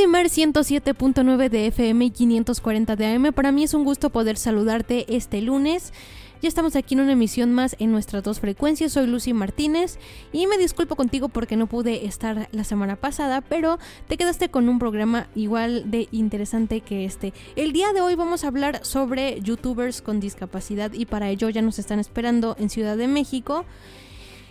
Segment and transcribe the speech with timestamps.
[0.00, 3.34] Radio Imer 107.9 de FM y 540 de AM.
[3.34, 5.92] Para mí es un gusto poder saludarte este lunes.
[6.40, 8.92] Ya estamos aquí en una emisión más en nuestras dos frecuencias.
[8.92, 9.98] Soy Lucy Martínez
[10.32, 14.70] y me disculpo contigo porque no pude estar la semana pasada, pero te quedaste con
[14.70, 17.34] un programa igual de interesante que este.
[17.54, 21.60] El día de hoy vamos a hablar sobre youtubers con discapacidad y para ello ya
[21.60, 23.66] nos están esperando en Ciudad de México.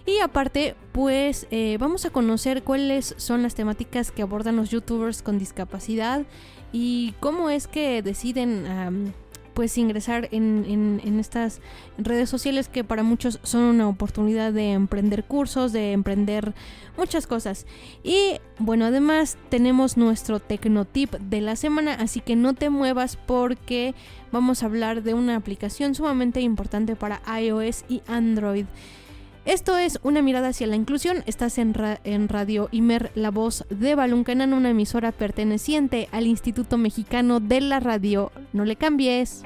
[0.09, 5.21] Y aparte, pues eh, vamos a conocer cuáles son las temáticas que abordan los youtubers
[5.21, 6.23] con discapacidad
[6.71, 9.13] y cómo es que deciden
[9.53, 11.59] pues ingresar en, en- en estas
[11.97, 16.53] redes sociales que para muchos son una oportunidad de emprender cursos, de emprender
[16.97, 17.67] muchas cosas.
[18.03, 23.93] Y bueno, además tenemos nuestro Tecnotip de la semana, así que no te muevas porque
[24.31, 28.65] vamos a hablar de una aplicación sumamente importante para iOS y Android.
[29.45, 31.23] Esto es una mirada hacia la inclusión.
[31.25, 31.73] Estás en,
[32.03, 37.79] en Radio Imer, la voz de Baluncanan, una emisora perteneciente al Instituto Mexicano de la
[37.79, 38.31] Radio.
[38.53, 39.43] No le cambies.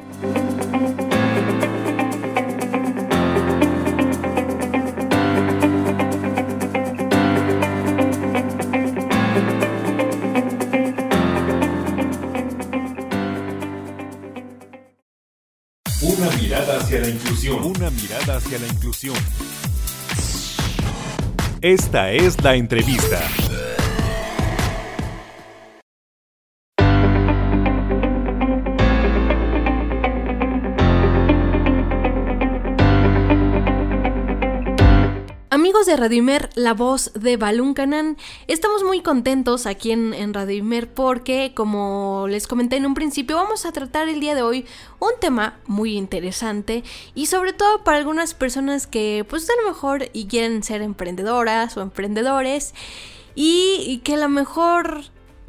[16.02, 17.64] Una mirada hacia la inclusión.
[17.64, 19.16] Una mirada hacia la inclusión.
[21.64, 23.53] Esta es la entrevista.
[35.54, 40.34] Amigos de Radio Imer, la voz de Balún Canán, estamos muy contentos aquí en, en
[40.34, 44.42] Radio Imer porque, como les comenté en un principio, vamos a tratar el día de
[44.42, 44.66] hoy
[44.98, 46.84] un tema muy interesante
[47.14, 51.78] y sobre todo para algunas personas que pues a lo mejor y quieren ser emprendedoras
[51.78, 52.74] o emprendedores
[53.36, 55.04] y, y que a lo mejor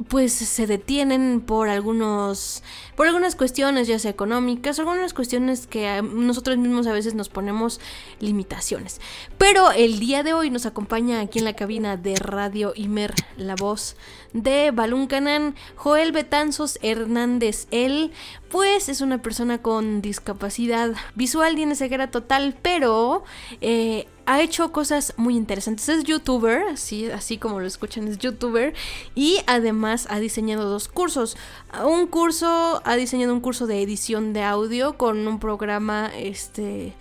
[0.07, 2.61] pues se detienen por algunos
[2.95, 7.79] por algunas cuestiones ya sea económicas algunas cuestiones que nosotros mismos a veces nos ponemos
[8.19, 9.01] limitaciones
[9.37, 13.55] pero el día de hoy nos acompaña aquí en la cabina de Radio Imer la
[13.55, 13.95] voz
[14.33, 18.11] de Balún Canán Joel Betanzos Hernández él
[18.49, 23.23] pues es una persona con discapacidad visual tiene ceguera total pero
[23.61, 25.87] eh, ha hecho cosas muy interesantes.
[25.89, 28.73] Es youtuber, así, así como lo escuchan, es youtuber.
[29.13, 31.37] Y además ha diseñado dos cursos.
[31.83, 36.93] Un curso, ha diseñado un curso de edición de audio con un programa este,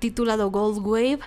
[0.00, 1.20] titulado Gold Wave.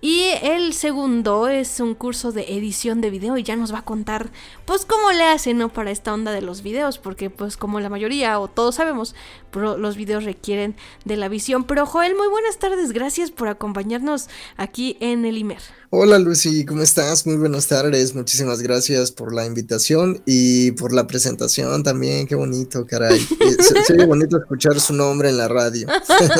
[0.00, 3.84] Y el segundo es un curso de edición de video y ya nos va a
[3.84, 4.32] contar
[4.64, 5.68] pues cómo le hace, ¿no?
[5.68, 9.14] Para esta onda de los videos, porque pues como la mayoría o todos sabemos,
[9.52, 10.74] pero los videos requieren
[11.04, 11.62] de la visión.
[11.62, 15.81] Pero Joel, muy buenas tardes, gracias por acompañarnos aquí en el IMER.
[15.94, 17.26] Hola Lucy, ¿cómo estás?
[17.26, 22.86] Muy buenas tardes, muchísimas gracias por la invitación y por la presentación también, qué bonito,
[22.86, 23.20] caray.
[23.20, 25.86] Se, se oye bonito escuchar su nombre en la radio.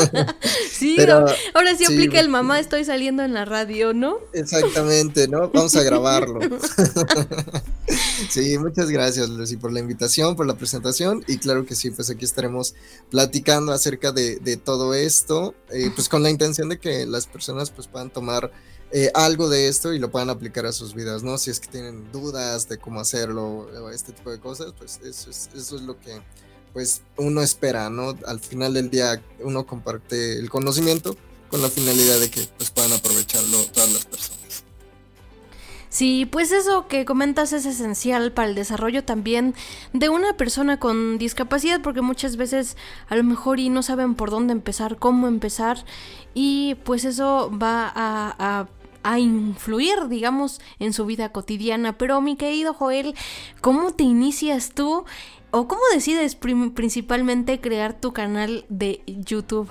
[0.73, 4.21] sí, Pero, ahora sí sí, aplica el mamá, estoy saliendo en la radio, ¿no?
[4.33, 5.51] Exactamente, ¿no?
[5.51, 6.41] Vamos a grabarlo.
[8.31, 12.09] Sí, muchas gracias Lucy por la invitación, por la presentación y claro que sí, pues
[12.09, 12.75] aquí estaremos
[13.11, 17.71] platicando acerca de, de todo esto, eh, pues con la intención de que las personas
[17.71, 18.50] pues puedan tomar
[18.93, 21.39] eh, algo de esto y lo puedan aplicar a sus vidas, ¿no?
[21.39, 25.31] Si es que tienen dudas de cómo hacerlo o este tipo de cosas, pues eso
[25.31, 26.21] es, eso es lo que
[26.75, 28.17] pues uno espera, ¿no?
[28.27, 31.17] Al final del día uno comparte el conocimiento
[31.49, 34.43] con la finalidad de que pues puedan aprovecharlo todas las personas.
[35.88, 39.55] Sí, pues eso que comentas es esencial para el desarrollo también
[39.93, 42.79] de una persona con discapacidad, porque muchas veces
[43.09, 45.85] a lo mejor y no saben por dónde empezar, cómo empezar,
[46.33, 48.69] y pues eso va a, a
[49.02, 51.99] a influir, digamos, en su vida cotidiana.
[51.99, 53.14] Pero mi querido Joel,
[53.60, 55.04] ¿cómo te inicias tú
[55.50, 59.70] o cómo decides principalmente crear tu canal de YouTube?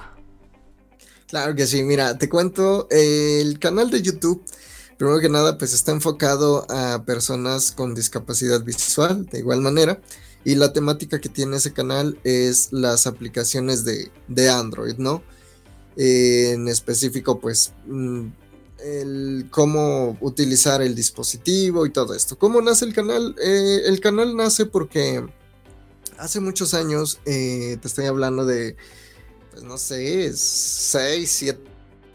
[1.28, 4.44] Claro que sí, mira, te cuento, el canal de YouTube,
[4.98, 10.02] primero que nada, pues está enfocado a personas con discapacidad visual, de igual manera,
[10.44, 15.24] y la temática que tiene ese canal es las aplicaciones de, Android, ¿no?
[15.96, 18.28] En específico, pues, mm,
[18.84, 22.38] el cómo utilizar el dispositivo y todo esto.
[22.38, 23.36] ¿Cómo nace el canal?
[23.44, 25.26] Eh, el canal nace porque
[26.18, 28.76] hace muchos años, eh, te estoy hablando de
[29.52, 31.62] pues no sé, 6, 7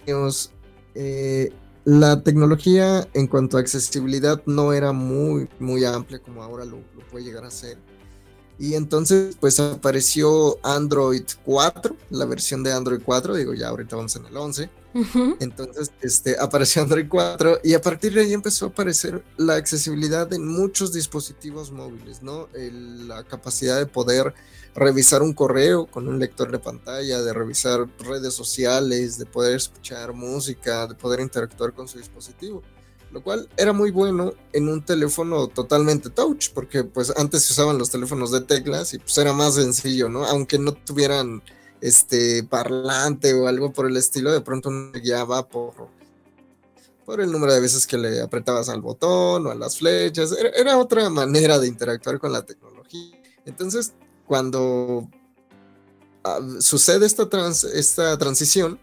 [0.06, 0.50] años,
[0.94, 1.52] eh,
[1.84, 7.06] la tecnología en cuanto a accesibilidad no era muy, muy amplia como ahora lo, lo
[7.10, 7.78] puede llegar a ser.
[8.58, 14.16] Y entonces pues apareció Android 4, la versión de Android 4, digo ya ahorita vamos
[14.16, 14.70] en el 11.
[15.40, 20.32] Entonces este, apareció Android 4 y a partir de ahí empezó a aparecer la accesibilidad
[20.32, 22.48] en muchos dispositivos móviles, ¿no?
[22.54, 24.32] la capacidad de poder
[24.74, 30.14] revisar un correo con un lector de pantalla, de revisar redes sociales, de poder escuchar
[30.14, 32.62] música, de poder interactuar con su dispositivo
[33.12, 37.78] lo cual era muy bueno en un teléfono totalmente touch, porque pues antes se usaban
[37.78, 40.24] los teléfonos de teclas y pues era más sencillo, ¿no?
[40.24, 41.42] Aunque no tuvieran
[41.80, 45.88] este parlante o algo por el estilo, de pronto uno guiaba por,
[47.04, 50.78] por el número de veces que le apretabas al botón o a las flechas, era,
[50.78, 53.16] otra manera de interactuar con la tecnología.
[53.44, 53.92] Entonces,
[54.26, 55.08] cuando
[56.24, 57.28] ah, sucede esta,
[57.72, 58.80] esta transición,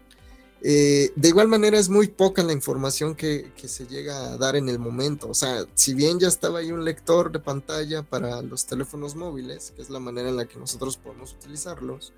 [0.66, 4.70] eh, de igual manera es muy poca la información que, se llega a dar en
[4.70, 5.28] el momento.
[5.28, 9.74] O sea, si bien ya estaba ahí un lector de pantalla para los teléfonos móviles,
[9.76, 12.14] que es la manera en la que nosotros podemos utilizarlos,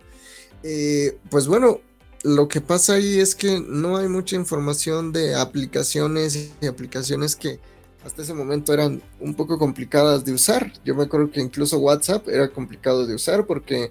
[0.62, 1.81] eh, pues bueno,
[2.22, 7.58] lo que pasa ahí es que no hay mucha información de aplicaciones y aplicaciones que
[8.04, 10.72] hasta ese momento eran un poco complicadas de usar.
[10.84, 13.90] Yo me acuerdo que incluso WhatsApp era complicado de usar porque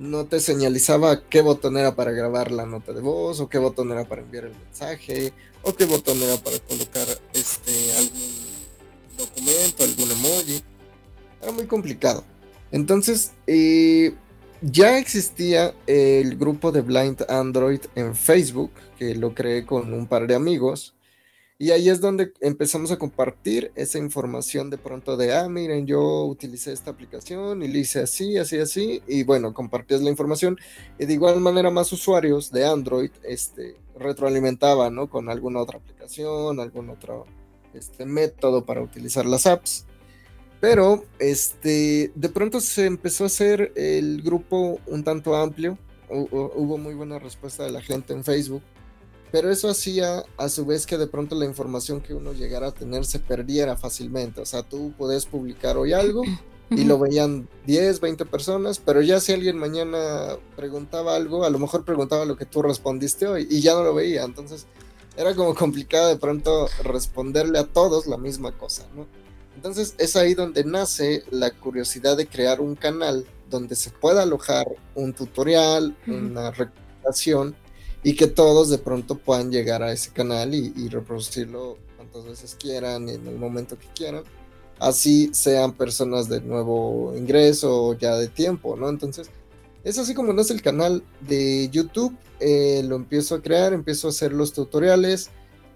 [0.00, 3.92] no te señalizaba qué botón era para grabar la nota de voz, o qué botón
[3.92, 8.30] era para enviar el mensaje, o qué botón era para colocar este algún
[9.18, 10.62] documento, algún emoji.
[11.42, 12.24] Era muy complicado.
[12.72, 14.14] Entonces, eh,
[14.62, 20.26] ya existía el grupo de Blind Android en Facebook, que lo creé con un par
[20.26, 20.94] de amigos.
[21.62, 26.24] Y ahí es donde empezamos a compartir esa información de pronto de, ah, miren, yo
[26.24, 29.02] utilicé esta aplicación y le hice así, así, así.
[29.06, 30.56] Y bueno, compartías la información.
[30.98, 35.10] Y de igual manera más usuarios de Android este, retroalimentaban, ¿no?
[35.10, 37.26] Con alguna otra aplicación, algún otro
[37.74, 39.84] este, método para utilizar las apps.
[40.62, 45.76] Pero este, de pronto se empezó a hacer el grupo un tanto amplio.
[46.08, 48.62] Hubo muy buena respuesta de la gente en Facebook
[49.32, 52.72] pero eso hacía a su vez que de pronto la información que uno llegara a
[52.72, 54.40] tener se perdiera fácilmente.
[54.40, 56.22] O sea, tú podés publicar hoy algo
[56.70, 61.58] y lo veían 10, 20 personas, pero ya si alguien mañana preguntaba algo, a lo
[61.58, 64.24] mejor preguntaba lo que tú respondiste hoy y ya no lo veía.
[64.24, 64.66] Entonces
[65.16, 69.06] era como complicado de pronto responderle a todos la misma cosa, ¿no?
[69.54, 74.66] Entonces es ahí donde nace la curiosidad de crear un canal donde se pueda alojar
[74.94, 77.54] un tutorial, una recomendación
[78.02, 83.08] y que todos de pronto puedan llegar a ese canal y, reproducirlo cuantas veces quieran
[83.08, 84.24] y en el momento que quieran.
[84.78, 88.88] Así sean personas de nuevo ingreso ya de tiempo, ¿no?
[88.88, 89.30] Entonces,
[89.84, 92.16] es así como nace el canal de YouTube.
[92.40, 95.30] Eh, lo empiezo a crear, empiezo a hacer los tutoriales.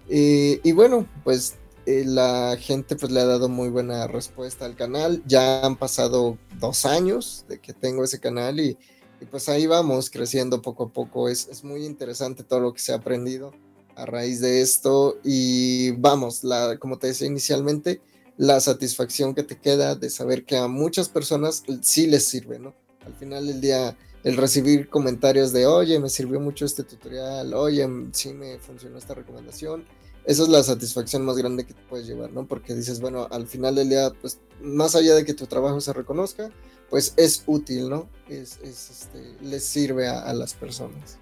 [0.09, 4.75] Eh, y bueno, pues eh, la gente pues le ha dado muy buena respuesta al
[4.75, 5.21] canal.
[5.27, 8.77] Ya han pasado dos años de que tengo ese canal y,
[9.21, 11.29] y pues ahí vamos creciendo poco a poco.
[11.29, 13.53] Es, es, muy interesante todo lo que se ha aprendido
[13.95, 15.17] a raíz de esto.
[15.23, 18.01] Y vamos, la, como te decía inicialmente,
[18.37, 22.73] la satisfacción que te queda de saber que a muchas personas sí les sirve, ¿no?
[23.05, 27.87] Al final del día, el recibir comentarios de, oye, me sirvió mucho este tutorial, oye,
[28.11, 29.85] sí me funcionó esta recomendación.
[30.25, 32.47] Esa es la satisfacción más grande que te puedes llevar, ¿no?
[32.47, 35.93] Porque dices, bueno, al final del día, pues, más allá de que tu trabajo se
[35.93, 36.49] reconozca,
[36.95, 38.07] pues es útil, ¿no?
[38.29, 41.17] Es, este, les sirve a, las personas.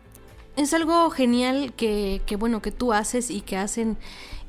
[0.55, 3.97] Es algo genial que, bueno, que tú haces y que hacen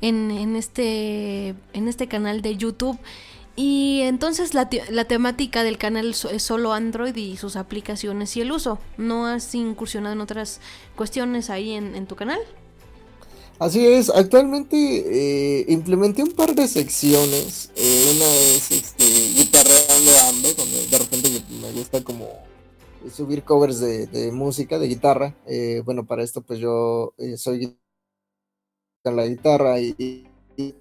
[0.01, 2.99] en, este, en este canal de YouTube.
[3.55, 8.77] Y entonces la, temática del canal es solo Android y sus aplicaciones y el uso.
[8.99, 10.59] ¿No has incursionado en otras
[10.95, 12.39] cuestiones ahí en tu canal?
[13.57, 17.69] Así es, actualmente eh, implementé un par de secciones.
[17.77, 19.24] Eh, una es este,
[20.11, 21.29] ando, donde de repente
[21.61, 22.27] me gusta como
[23.13, 25.35] subir covers de, música, de guitarra.
[25.47, 27.77] Eh, bueno, para esto pues yo soy
[29.03, 30.75] la guitarra y, y,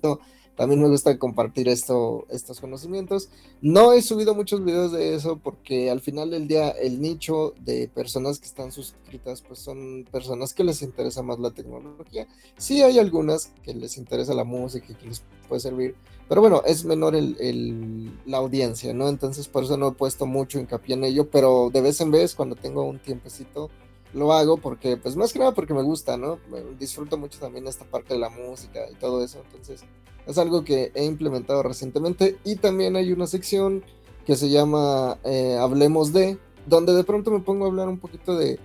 [0.57, 3.29] también me gusta compartir esto, estos conocimientos.
[3.61, 7.89] No he subido muchos videos de eso porque al final del día el nicho de
[7.89, 12.29] personas que están suscritas pues son personas que les interesa más la tecnología.
[12.57, 15.95] Sí hay algunas que les interesa la música y que les puede servir,
[16.29, 19.09] pero bueno, es menor el, la audiencia, ¿no?
[19.09, 22.35] Entonces por eso no he puesto mucho hincapié en ello, pero de vez en vez
[22.35, 23.71] cuando tengo un tiempecito
[24.15, 26.39] lo hago porque, pues más que nada porque me gusta, ¿no?
[26.79, 29.83] Disfruto mucho también esta parte de la música y todo eso, entonces
[30.27, 33.85] es algo que he implementado recientemente y también hay una sección
[34.25, 38.37] que se llama eh, Hablemos de, donde de pronto me pongo a hablar un poquito
[38.37, 38.59] de,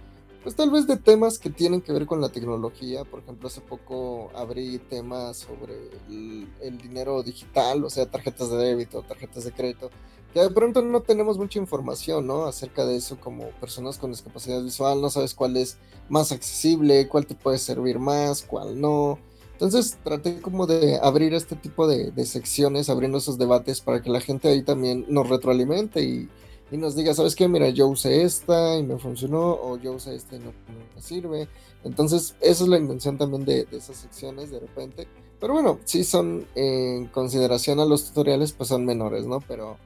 [0.43, 3.03] pues tal vez de temas que tienen que ver con la tecnología.
[3.03, 5.73] Por ejemplo, hace poco abrí temas sobre
[6.09, 9.89] el, dinero digital, o sea, tarjetas de débito, tarjetas de crédito,
[10.33, 12.45] que de pronto no tenemos mucha información, ¿no?
[12.45, 17.25] Acerca de eso como personas con discapacidad visual, no sabes cuál es más accesible, cuál
[17.25, 19.17] te puede servir más, cuál no.
[19.53, 24.21] Entonces traté como de abrir este tipo de, secciones, abriendo esos debates para que la
[24.21, 26.29] gente ahí también nos retroalimente y,
[26.71, 27.47] nos diga, ¿sabes qué?
[27.47, 30.53] Mira, yo usé esta y me funcionó, o yo usé esta y no,
[30.95, 31.49] me sirve.
[31.83, 35.07] Entonces, esa es la intención también de, esas secciones de repente.
[35.39, 39.41] Pero bueno, sí son en consideración a los tutoriales, pues son menores, ¿no?
[39.41, 39.77] Pero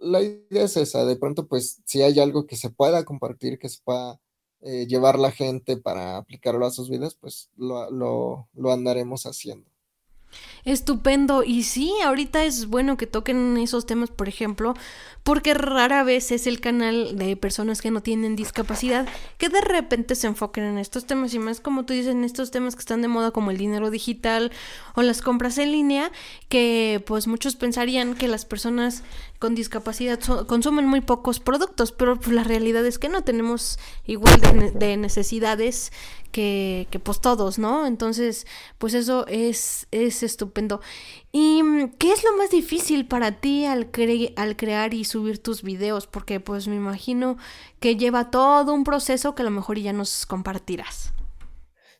[0.00, 3.68] la idea es esa, de pronto pues si hay algo que se pueda compartir, que
[3.68, 4.20] se pueda
[4.60, 9.71] eh, llevar la gente para aplicarlo a sus vidas, pues lo, lo, lo andaremos haciendo.
[10.64, 11.42] Estupendo.
[11.42, 14.74] Y sí, ahorita es bueno que toquen esos temas, por ejemplo,
[15.22, 19.06] porque rara vez es el canal de personas que no tienen discapacidad
[19.38, 22.50] que de repente se enfoquen en estos temas y más como tú dices, en estos
[22.50, 24.50] temas que están de moda como el dinero digital
[24.94, 26.10] o las compras en línea,
[26.48, 29.02] que pues muchos pensarían que las personas
[29.38, 34.40] con discapacidad consumen muy pocos productos, pero pues, la realidad es que no tenemos igual
[34.74, 35.92] de necesidades
[36.32, 37.86] que, que pues todos, ¿no?
[37.86, 38.46] Entonces,
[38.78, 40.80] pues eso es, es estupendo.
[41.30, 43.90] ¿Y mm, qué es lo más difícil para ti al,
[44.36, 46.06] al crear y subir tus videos?
[46.08, 47.36] Porque pues me imagino
[47.78, 51.12] que lleva todo un proceso que a lo mejor ya nos compartirás.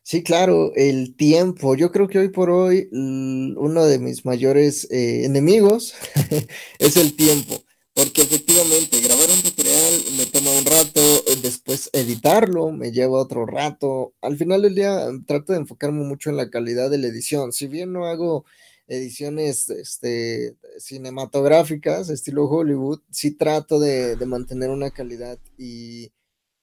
[0.01, 1.75] Sí, claro, el tiempo.
[1.75, 5.93] Yo creo que hoy por hoy uno de mis mayores eh, enemigos
[6.79, 7.63] es el tiempo
[7.93, 11.01] porque efectivamente grabar un tutorial me toma un rato,
[11.41, 14.13] después editarlo me lleva otro rato.
[14.21, 17.51] Al final del día trato de enfocarme mucho en la calidad de la edición.
[17.51, 18.45] Si bien no hago
[18.87, 26.11] ediciones este, cinematográficas, estilo Hollywood, sí trato de, mantener una calidad y,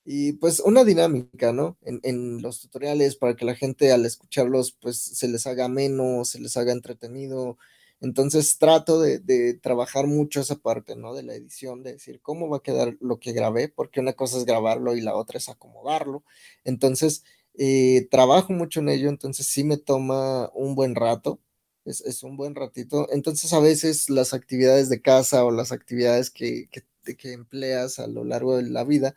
[0.05, 1.79] y, pues una dinámica, ¿no?
[1.83, 6.31] En, en, los tutoriales para que la gente al escucharlos pues se les haga menos,
[6.31, 7.57] se les haga entretenido
[8.01, 11.15] entonces trato de, trabajar mucho esa parte, ¿no?
[11.15, 14.39] De la edición, de decir cómo va a quedar lo que grabé, porque una cosa
[14.39, 16.25] es grabarlo y la otra es acomodarlo.
[16.65, 21.41] Entonces, eh, trabajo mucho en ello, entonces sí me toma un buen rato,
[21.85, 23.09] es, un buen ratito.
[23.13, 28.25] Entonces, a veces las actividades de casa o las actividades que, que empleas a lo
[28.25, 29.15] largo de la vida,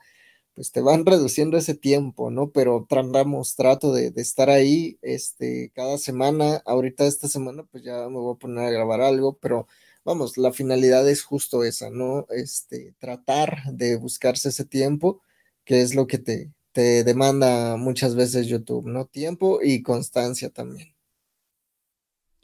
[0.55, 2.51] pues te van reduciendo ese tiempo, ¿no?
[2.51, 8.07] Pero tratamos, trato de, de, estar ahí, este, cada semana, ahorita esta semana, pues ya
[8.09, 9.67] me voy a poner a grabar algo, pero
[10.03, 12.27] vamos, la finalidad es justo esa, ¿no?
[12.29, 15.21] Este, tratar de buscarse ese tiempo,
[15.65, 19.05] que es lo que te, te demanda muchas veces YouTube, ¿no?
[19.05, 20.92] Tiempo y constancia también.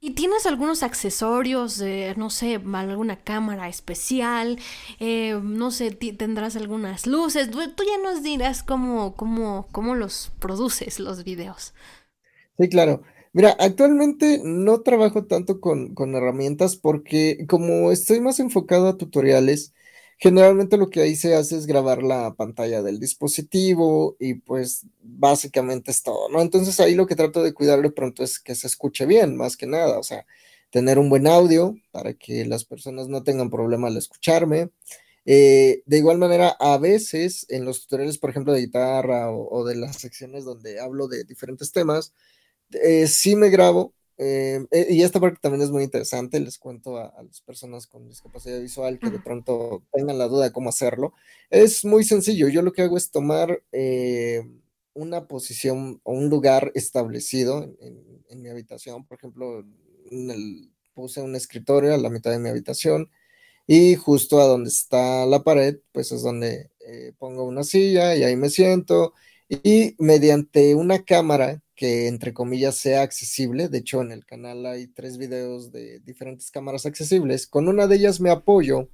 [0.02, 1.84] ¿Y tienes algunos accesorios,
[2.18, 4.58] no sé, alguna cámara especial?
[5.00, 7.50] Eh, no sé, tendrás algunas luces.
[7.52, 11.74] Tú ya nos dirás cómo, cómo, cómo los produces los videos.
[12.58, 13.02] Sí, claro.
[13.32, 19.74] Mira, actualmente no trabajo tanto con, con herramientas porque como estoy más enfocado a tutoriales,
[20.22, 25.92] Generalmente lo que ahí se hace es grabar la pantalla del dispositivo y pues básicamente
[25.92, 26.42] es todo, ¿no?
[26.42, 29.56] Entonces ahí lo que trato de cuidar de pronto es que se escuche bien, más
[29.56, 30.26] que nada, o sea,
[30.72, 34.70] tener un buen audio para que las personas no tengan problema al escucharme.
[35.26, 39.76] Eh, de igual manera, a veces en los tutoriales, por ejemplo, de guitarra o, de
[39.76, 42.14] las secciones donde hablo de diferentes temas,
[42.72, 46.98] eh, sí me grabo eh, eh, y esta parte también es muy interesante, les cuento
[46.98, 51.14] a, las personas con discapacidad visual que de pronto tengan la duda de cómo hacerlo.
[51.50, 54.46] Es muy sencillo, yo lo que hago es tomar eh,
[54.94, 59.66] una posición o un lugar establecido en, mi habitación, por ejemplo,
[60.94, 63.10] puse un escritorio a la mitad de mi habitación
[63.68, 66.72] y justo a donde está la pared, pues es donde
[67.20, 69.14] pongo una silla y ahí me siento
[69.50, 73.70] y mediante una cámara que entre comillas sea accesible.
[73.70, 77.48] De hecho, en el canal hay tres videos de diferentes cámaras accesibles.
[77.48, 78.90] Con una de ellas me apoyo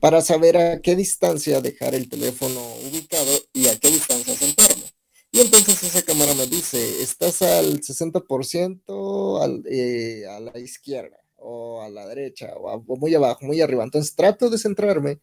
[0.00, 4.84] para saber a qué distancia dejar el teléfono ubicado y a qué distancia sentarme.
[5.30, 11.82] Y entonces esa cámara me dice, estás al 60% al, eh, a la izquierda o
[11.82, 13.84] a la derecha o, muy abajo, muy arriba.
[13.84, 15.18] Entonces trato de centrarme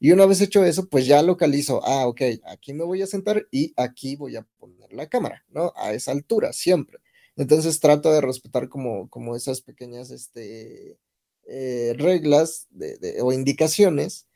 [0.00, 3.46] y una vez hecho eso, pues ya localizo, ah, ok, aquí me voy a sentar
[3.50, 5.72] y aquí voy a poner la cámara, ¿no?
[5.76, 6.98] A esa altura, siempre.
[7.36, 10.98] Entonces trato de respetar como, como esas pequeñas este,
[11.46, 12.68] eh, reglas
[13.22, 14.26] o indicaciones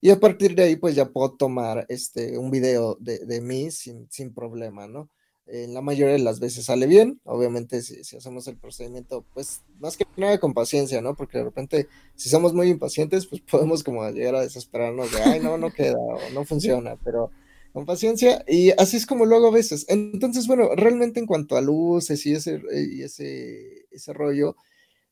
[0.00, 3.70] y a partir de ahí pues ya puedo tomar este, un video de, de mí
[3.70, 5.10] sin, sin problema, ¿no?
[5.52, 7.20] En la mayoría de las veces sale bien.
[7.24, 11.14] Obviamente, si, hacemos el procedimiento, pues más que nada con paciencia, ¿no?
[11.14, 15.40] Porque de repente, si somos muy impacientes, pues podemos como llegar a desesperarnos de, ay,
[15.40, 17.30] no, no queda o no funciona, pero
[17.72, 18.44] con paciencia.
[18.46, 19.86] Y así es como lo hago a veces.
[19.88, 24.56] Entonces, bueno, realmente en cuanto a luces y ese, y ese, ese rollo,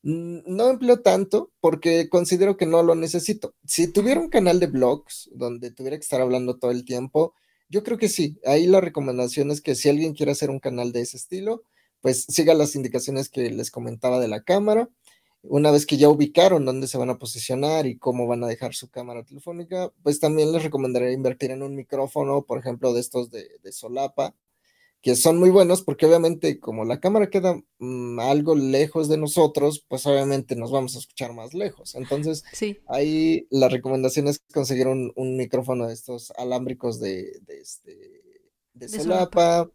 [0.02, 3.54] mm, no empleo tanto porque considero que no lo necesito.
[3.64, 7.34] Si tuviera un canal de blogs donde tuviera que estar hablando todo el tiempo,
[7.68, 8.38] yo creo que sí.
[8.44, 11.62] Ahí la recomendación es que si alguien quiere hacer un canal de ese estilo,
[12.00, 14.88] pues siga las indicaciones que les comentaba de la cámara.
[15.42, 18.74] Una vez que ya ubicaron dónde se van a posicionar y cómo van a dejar
[18.74, 23.30] su cámara telefónica, pues también les recomendaría invertir en un micrófono, por ejemplo, de estos
[23.30, 24.34] de, de solapa,
[25.00, 29.84] que son muy buenos porque obviamente como la cámara queda mm, algo lejos de nosotros,
[29.88, 31.94] pues obviamente nos vamos a escuchar más lejos.
[31.94, 32.44] Entonces,
[32.86, 38.22] ahí la recomendación es conseguir un, micrófono de estos alámbricos de, de, este,
[38.74, 39.70] de, solapa.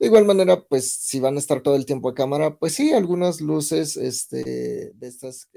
[0.00, 2.92] De igual manera, pues si van a estar todo el tiempo de cámara, pues sí,
[2.92, 5.48] algunas luces este, de estas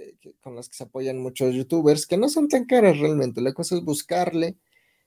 [0.42, 3.42] con las que se apoyan muchos youtubers, que no son tan caras realmente.
[3.42, 4.58] La cosa es buscarle,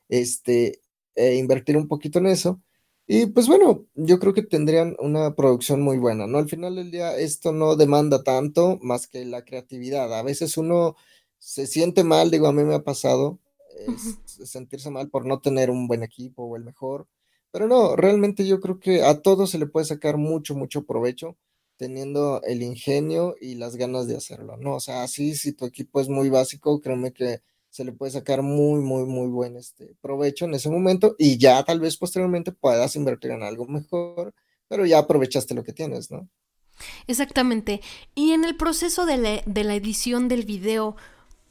[0.09, 0.81] este,
[1.15, 2.61] e invertir un poquito en eso
[3.13, 6.39] y pues bueno, yo creo que tendrían una producción muy buena, ¿no?
[6.39, 10.17] Al final del día esto no demanda tanto más que la creatividad.
[10.17, 10.95] A veces uno
[11.37, 13.41] se siente mal, digo, a mí me ha pasado
[14.25, 17.09] sentirse mal por no tener un buen equipo o el mejor,
[17.51, 21.37] pero no, realmente yo creo que a todo se le puede sacar mucho, mucho provecho
[21.77, 24.77] teniendo el ingenio y las ganas de hacerlo, ¿no?
[24.77, 27.41] O sea, así si tu equipo es muy básico, créeme que
[27.71, 31.63] se le puede sacar muy, muy, muy buen este, provecho en ese momento y ya
[31.65, 34.35] tal vez posteriormente puedas invertir en algo mejor,
[34.69, 36.29] pero ya aprovechaste lo que tienes, ¿no?
[37.07, 37.81] Exactamente.
[38.15, 40.97] Y en el proceso de la, de la edición del video,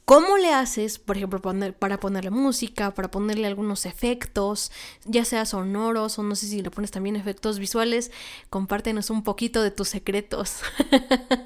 [0.05, 4.71] ¿cómo le haces, por ejemplo, poner, para ponerle música, para ponerle algunos efectos,
[5.05, 8.11] ya sea sonoros o no sé si le pones también efectos visuales?
[8.49, 10.57] Compártenos un poquito de tus secretos.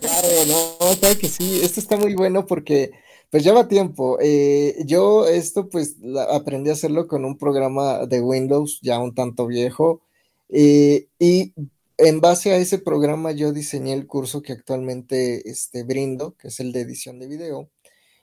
[0.03, 1.61] Claro, no, claro que sí.
[1.63, 2.91] Esto está muy bueno porque
[3.33, 4.19] pues lleva tiempo.
[4.21, 5.97] Eh, yo esto pues
[6.29, 10.03] aprendí a hacerlo con un programa de Windows ya un tanto viejo
[10.49, 11.51] eh, y
[11.97, 16.59] en base a ese programa yo diseñé el curso que actualmente este, brindo, que es
[16.59, 17.71] el de edición de video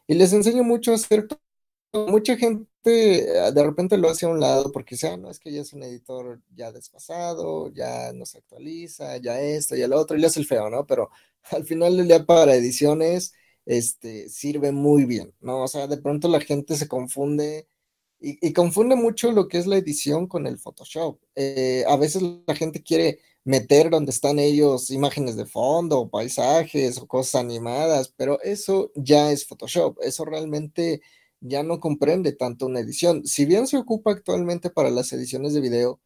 [0.07, 1.27] y les enseño mucho a hacer
[1.93, 5.41] Mucha gente eh, de repente lo hace a un lado porque dice, ah, no, es
[5.41, 9.99] que ya es un editor ya desfasado, ya no se actualiza, ya esto, ya lo
[9.99, 10.87] otro, y le hace el feo, ¿no?
[10.87, 11.11] Pero
[11.51, 13.33] al final del día para ediciones
[13.71, 15.63] este, sirve muy bien, ¿no?
[15.63, 17.69] O sea, de pronto la gente se confunde
[18.19, 21.21] y, confunde mucho lo que es la edición con el Photoshop.
[21.37, 26.99] Eh, a veces la gente quiere meter donde están ellos imágenes de fondo, o paisajes
[26.99, 31.01] o cosas animadas, pero eso ya es Photoshop, eso realmente
[31.41, 33.25] ya no comprende tanto una edición.
[33.25, 36.01] Si bien se ocupa actualmente para las ediciones de video,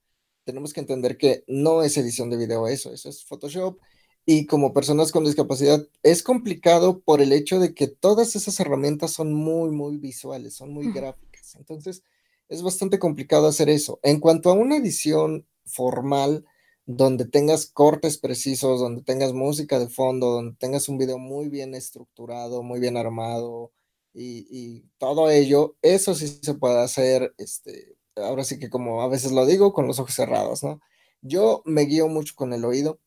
[0.45, 3.79] tenemos que entender que no es edición de video eso, eso es Photoshop
[4.27, 9.13] y como personas con discapacidad es complicado por el hecho de que todas esas herramientas
[9.13, 11.55] son muy, muy visuales, son muy gráficas.
[11.57, 12.03] Entonces,
[12.49, 14.01] es bastante complicado hacer eso.
[14.03, 16.45] En cuanto a una edición formal,
[16.87, 21.75] donde tengas cortes precisos, donde tengas música de fondo, donde tengas un video muy bien
[21.75, 23.73] estructurado, muy bien armado
[24.13, 29.33] y, todo ello, eso sí se puede hacer, este, ahora sí que como a veces
[29.33, 30.81] lo digo, con los ojos cerrados, ¿no?
[31.21, 33.01] Yo me guío mucho con el oído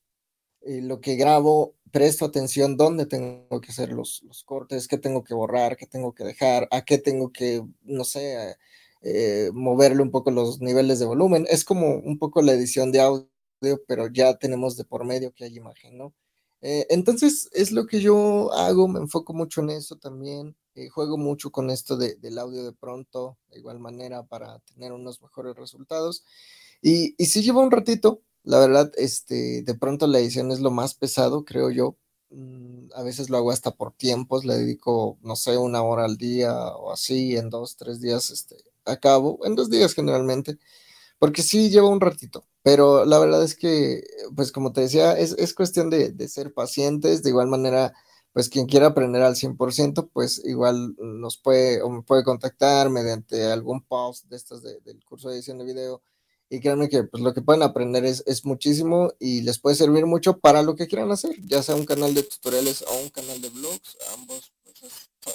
[0.67, 5.33] eh, lo que grabo, presto atención dónde tengo que hacer los, cortes, qué tengo que
[5.33, 8.57] borrar, qué tengo que dejar, a qué tengo que, no sé,
[9.01, 11.47] eh, moverle un poco los niveles de volumen.
[11.49, 13.29] Es como un poco la edición de audio,
[13.87, 16.13] pero ya tenemos de por medio que hay imagen, ¿no?
[16.61, 20.55] Eh, entonces es lo que yo hago, me enfoco mucho en eso también,
[20.91, 25.55] juego mucho con esto del audio de pronto, de igual manera para tener unos mejores
[25.55, 26.25] resultados.
[26.81, 30.71] Y, y sí lleva un ratito, la verdad, este, de pronto la edición es lo
[30.71, 31.97] más pesado, creo yo.
[32.29, 36.17] Mm, a veces lo hago hasta por tiempos, le dedico, no sé, una hora al
[36.17, 38.55] día o así, en dos, tres días, este,
[38.85, 40.57] acabo, en dos días generalmente,
[41.19, 44.03] porque sí lleva un ratito, pero la verdad es que,
[44.35, 47.93] pues como te decía, es, es cuestión de, de, ser pacientes, de igual manera,
[48.33, 53.45] pues quien quiera aprender al 100%, pues igual nos puede o me puede contactar mediante
[53.51, 56.01] algún post de estos del curso de edición de video
[56.49, 60.05] y créanme que pues, lo que pueden aprender es, es, muchísimo y les puede servir
[60.05, 63.41] mucho para lo que quieran hacer, ya sea un canal de tutoriales o un canal
[63.41, 64.77] de blogs, ambos pues,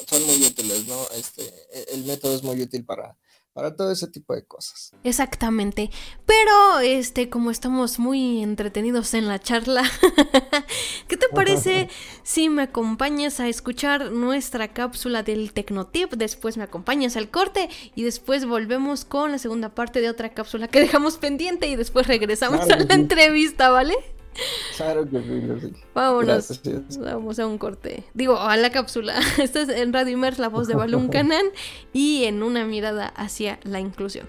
[0.08, 1.06] son muy útiles, ¿no?
[1.14, 3.16] Este, e, el método es muy útil para,
[3.52, 4.92] para todo ese tipo de cosas.
[5.04, 5.90] Exactamente.
[6.26, 9.82] Pero, este, como estamos muy entretenidos en la charla,
[11.08, 11.88] ¿qué te parece
[12.22, 16.12] si me acompañas a escuchar nuestra cápsula del Tecnotip?
[16.14, 20.68] Después me acompañas al corte y después volvemos con la segunda parte de otra cápsula
[20.68, 23.94] que dejamos pendiente y después regresamos a la entrevista, ¿vale?
[24.76, 26.60] Claro que sí, Vámonos.
[26.98, 28.04] Vamos a un corte.
[28.14, 29.20] Digo, a la cápsula.
[29.38, 31.46] Esto es en Radio Immers, la voz de Balún Canán
[31.92, 34.26] y en una mirada hacia la inclusión.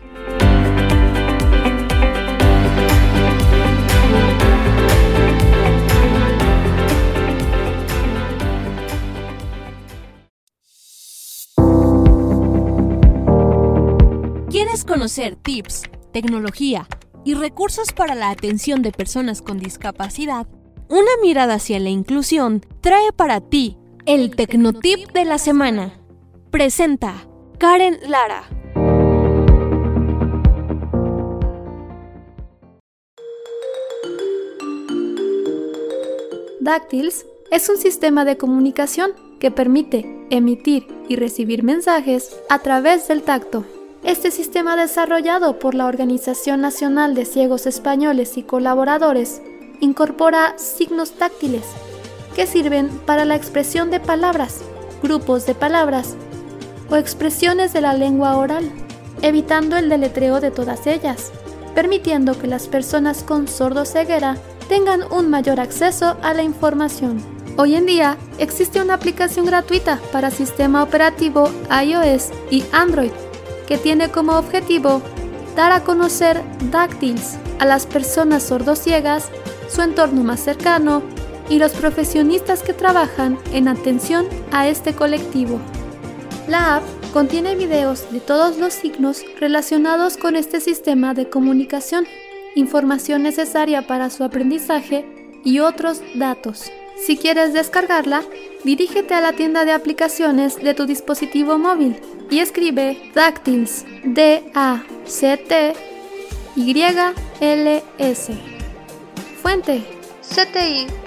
[14.50, 16.88] ¿Quieres conocer tips, tecnología?
[17.23, 20.47] Y recursos para la atención de personas con discapacidad,
[20.89, 25.99] una mirada hacia la inclusión trae para ti el Tecnotip de la semana.
[26.51, 28.43] Presenta Karen Lara.
[36.59, 43.21] Dáctiles es un sistema de comunicación que permite emitir y recibir mensajes a través del
[43.21, 43.65] tacto.
[44.04, 49.42] Este sistema desarrollado por la Organización Nacional de Ciegos Españoles y colaboradores
[49.80, 51.63] incorpora signos táctiles
[52.36, 54.60] que sirven para la expresión de palabras,
[55.02, 56.16] grupos de palabras
[56.89, 58.70] o expresiones de la lengua oral,
[59.22, 61.32] evitando el deletreo de todas ellas,
[61.74, 64.36] permitiendo que las personas con sordo-ceguera
[64.68, 67.24] tengan un mayor acceso a la información.
[67.56, 73.12] Hoy en día existe una aplicación gratuita para sistema operativo iOS y Android
[73.67, 75.02] que tiene como objetivo
[75.56, 79.30] dar a conocer Dáctiles a las personas sordociegas,
[79.69, 81.04] su entorno más cercano
[81.49, 85.60] y los profesionistas que trabajan en atención a este colectivo.
[86.47, 92.06] La app contiene videos de todos los signos relacionados con este sistema de comunicación,
[92.56, 95.06] información necesaria para su aprendizaje
[95.43, 96.71] y otros datos.
[96.97, 98.23] Si quieres descargarla,
[98.63, 101.99] dirígete a la tienda de aplicaciones de tu dispositivo móvil
[102.30, 104.84] y escribe Dactyls, D-A-C-T-Y-L-S.
[109.41, 109.84] Fuente
[110.21, 111.04] cti.11.es.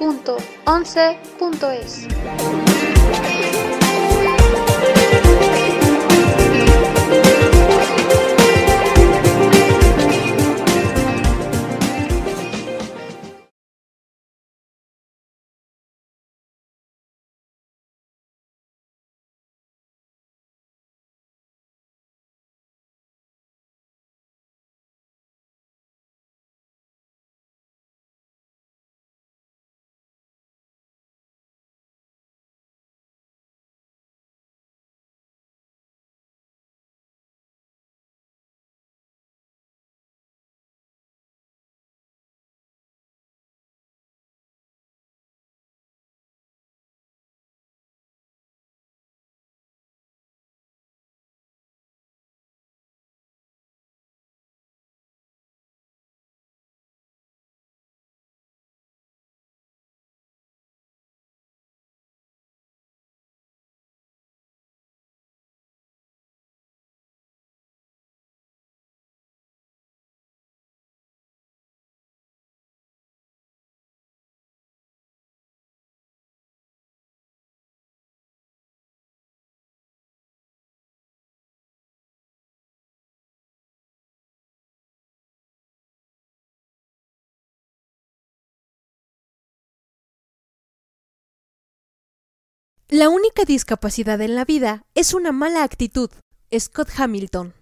[92.88, 96.08] La única discapacidad en la vida es una mala actitud.
[96.56, 97.52] Scott Hamilton.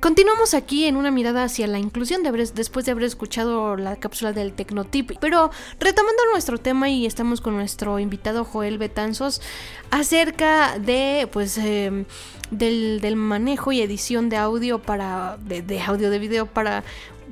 [0.00, 2.22] Continuamos aquí en una mirada hacia la inclusión
[2.54, 5.12] después de haber escuchado la cápsula del Tecnotip.
[5.20, 9.42] Pero retomando nuestro tema y estamos con nuestro invitado Joel Betanzos
[9.90, 12.06] acerca de pues em,
[12.50, 16.82] del, manejo y edición de audio para de, audio de video para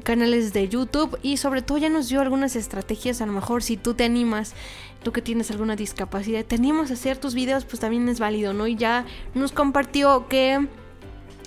[0.03, 3.77] canales de YouTube y sobre todo ya nos dio algunas estrategias a lo mejor si
[3.77, 4.55] tú te animas
[5.03, 8.67] tú que tienes alguna discapacidad te a hacer tus videos pues también es válido no
[8.69, 10.69] y ya nos compartió que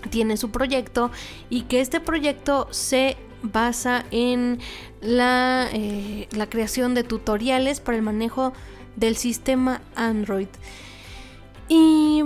[0.10, 1.12] tiene su proyecto
[1.50, 4.60] y que este proyecto se basa en
[5.02, 8.54] la, eh, la creación de tutoriales para el manejo
[8.96, 10.48] del sistema Android.
[11.68, 12.24] Y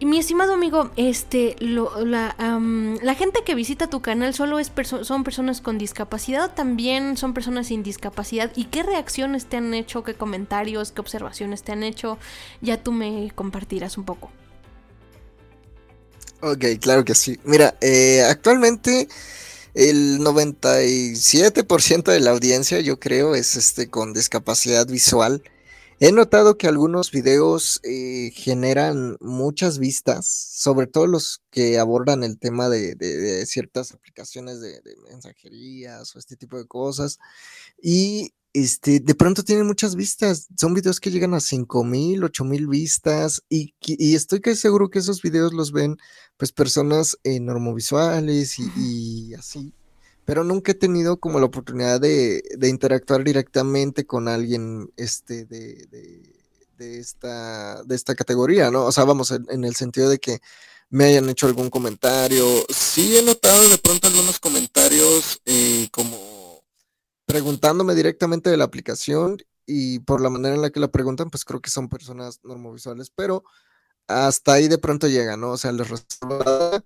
[0.00, 5.76] mi estimado amigo, este, la, gente que visita tu canal solo es son personas con
[5.76, 8.50] discapacidad o también son personas sin discapacidad.
[8.56, 10.02] ¿Y qué reacciones te han hecho?
[10.02, 10.92] ¿Qué comentarios?
[10.92, 12.16] ¿Qué observaciones te han hecho?
[12.62, 14.30] Ya tú me compartirás un poco.
[16.42, 17.38] Ok, claro que sí.
[17.44, 19.08] Mira, eh, actualmente
[19.74, 25.42] el 97% de la audiencia, yo creo, es este con discapacidad visual.
[26.00, 32.38] He notado que algunos videos eh, generan muchas vistas, sobre todo los que abordan el
[32.38, 37.18] tema de, ciertas aplicaciones de, mensajerías o este tipo de cosas.
[37.82, 40.48] Y este, de pronto tienen muchas vistas.
[40.56, 43.42] Son videos que llegan a 5000, 8000 vistas.
[43.48, 45.96] Y, y estoy casi seguro que esos videos los ven
[46.36, 49.74] pues personas eh, normovisuales y, y así
[50.30, 56.22] pero nunca he tenido como la oportunidad de, interactuar directamente con alguien este, de,
[56.78, 58.84] esta, de esta categoría, ¿no?
[58.84, 60.38] O sea, vamos, en, el sentido de que
[60.88, 62.46] me hayan hecho algún comentario.
[62.72, 66.39] Sí he notado de pronto algunos comentarios eh, como
[67.30, 71.44] preguntándome directamente de la aplicación y por la manera en la que la preguntan, pues
[71.44, 73.44] creo que son personas normovisuales, pero
[74.08, 75.52] hasta ahí de pronto llega, ¿no?
[75.52, 76.82] O sea, les resuelvo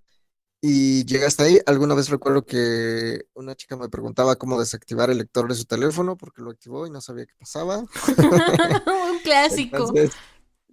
[0.61, 1.59] y llega hasta ahí.
[1.65, 6.17] Alguna vez recuerdo que una chica me preguntaba cómo desactivar el lector de su teléfono
[6.19, 7.79] porque lo activó y no sabía qué pasaba.
[9.13, 9.95] Un clásico.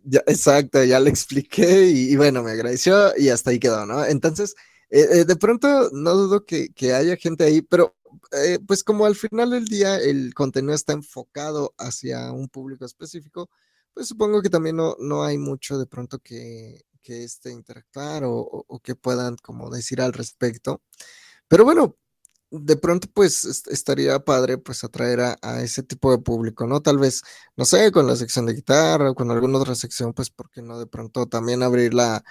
[0.04, 4.04] ya, exacto, ya le expliqué y, bueno, me agradeció y hasta ahí quedó, ¿no?
[4.04, 4.54] Entonces,
[4.90, 7.96] eh, eh, de pronto no dudo que, haya gente ahí, pero
[8.32, 13.50] eh, pues como al final del día el contenido está enfocado hacia un público específico,
[13.94, 18.66] pues supongo que también no, no hay mucho de pronto que, que este, interactuar o,
[18.84, 20.82] que puedan como decir al respecto.
[21.48, 21.98] Pero bueno,
[22.52, 26.82] de pronto pues estaría padre pues atraer a, ese tipo de público, ¿no?
[26.82, 27.24] Tal vez,
[27.56, 30.78] no sé, con la sección de guitarra o con alguna otra sección, pues porque no
[30.78, 32.24] de pronto también abrir la,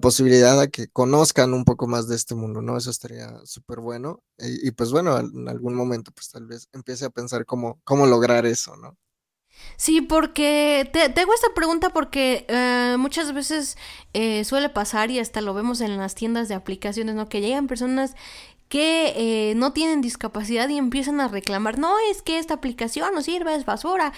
[0.00, 2.76] posibilidad a que conozcan un poco más de este mundo, ¿no?
[2.76, 4.22] Eso estaría súper bueno.
[4.38, 8.46] Y, pues bueno, en algún momento pues tal vez empiece a pensar cómo, cómo lograr
[8.46, 8.96] eso, ¿no?
[9.76, 13.76] Sí, porque te, hago esta pregunta porque eh, muchas veces
[14.12, 17.28] eh, suele pasar y hasta lo vemos en las tiendas de aplicaciones, ¿no?
[17.28, 18.14] Que llegan personas
[18.74, 23.22] que eh, no tienen discapacidad y empiezan a reclamar, no, es que esta aplicación no
[23.22, 24.12] sirve, es basura,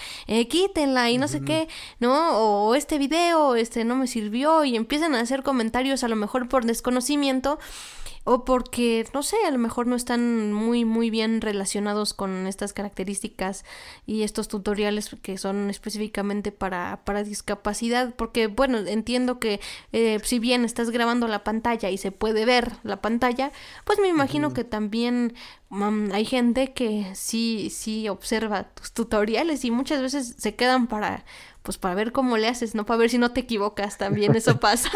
[0.49, 1.67] quítenla y no sé qué,
[1.99, 2.39] ¿no?
[2.39, 6.49] O este video, este no me sirvió y empiezan a hacer comentarios a lo mejor
[6.49, 7.59] por desconocimiento
[8.29, 12.73] o porque, no sé, a lo mejor no están muy, muy bien relacionados con estas
[12.73, 13.63] características
[14.05, 19.61] y estos tutoriales que son específicamente para, para discapacidad, porque, bueno, entiendo que
[19.93, 23.53] eh, si bien estás grabando la pantalla y se puede ver la pantalla,
[23.85, 25.33] pues me imagino que también
[25.69, 31.23] mm, hay gente que sí, sí observa tus tutoriales y muchas veces se quedan para,
[31.63, 34.59] pues para ver cómo le haces, no para ver si no te equivocas, también eso
[34.59, 34.91] pasa.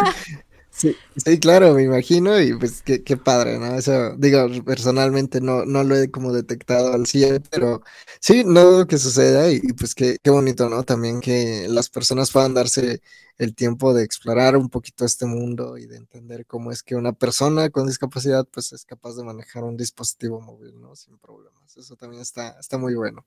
[0.73, 3.75] Sí, sí, claro, me imagino, y pues qué, qué padre, ¿no?
[3.75, 7.83] Eso, digo, personalmente no, no lo he como detectado al 100, pero
[8.21, 10.83] sí, no dudo que suceda, y, pues qué, qué bonito, ¿no?
[10.83, 13.01] También que las personas puedan darse
[13.37, 17.11] el tiempo de explorar un poquito este mundo y de entender cómo es que una
[17.13, 20.95] persona con discapacidad pues es capaz de manejar un dispositivo móvil, ¿no?
[20.95, 21.75] Sin problemas.
[21.75, 23.25] Eso también está, está muy bueno.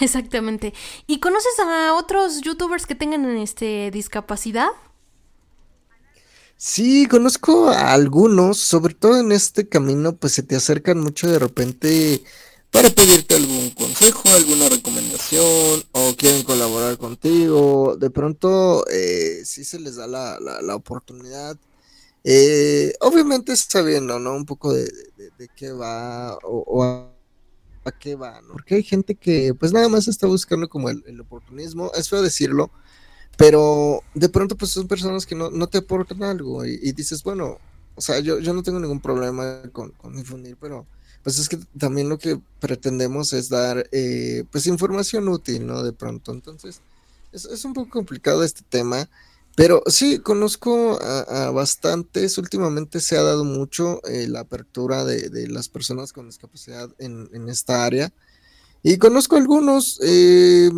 [0.00, 0.74] Exactamente.
[1.06, 4.68] ¿Y conoces a otros youtubers que tengan este discapacidad?
[6.58, 11.38] Sí, conozco a algunos, sobre todo en este camino, pues se te acercan mucho de
[11.38, 12.22] repente
[12.70, 17.96] para pedirte algún consejo, alguna recomendación o quieren colaborar contigo.
[17.96, 21.58] De pronto, eh, sí se les da la, la, oportunidad.
[22.24, 24.34] Eh, obviamente sabiendo, ¿no?
[24.34, 24.90] Un poco de,
[25.56, 27.12] qué va o, a,
[28.00, 28.54] qué va, ¿no?
[28.54, 32.22] Porque hay gente que pues nada más está buscando como el, el oportunismo, es feo
[32.22, 32.70] decirlo,
[33.36, 37.58] pero de pronto, pues son personas que no, no te aportan algo y, dices, bueno,
[37.94, 40.86] o sea, yo, yo no tengo ningún problema con, con difundir, pero
[41.26, 45.82] pues es que también lo que pretendemos es dar, eh, pues, información útil, ¿no?
[45.82, 46.30] De pronto.
[46.30, 46.80] Entonces,
[47.32, 49.08] es, es un poco complicado este tema.
[49.56, 52.38] Pero sí, conozco a, bastantes.
[52.38, 57.28] Últimamente se ha dado mucho eh, la apertura de, de, las personas con discapacidad en,
[57.32, 58.12] en esta área.
[58.84, 59.98] Y conozco algunos.
[60.04, 60.70] Eh,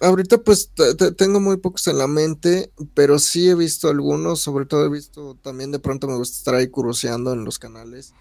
[0.00, 0.72] Ahorita pues
[1.18, 5.36] tengo muy pocos en la mente, pero sí he visto algunos, sobre todo he visto
[5.42, 8.14] también de pronto me gusta estar ahí curioseando en los canales,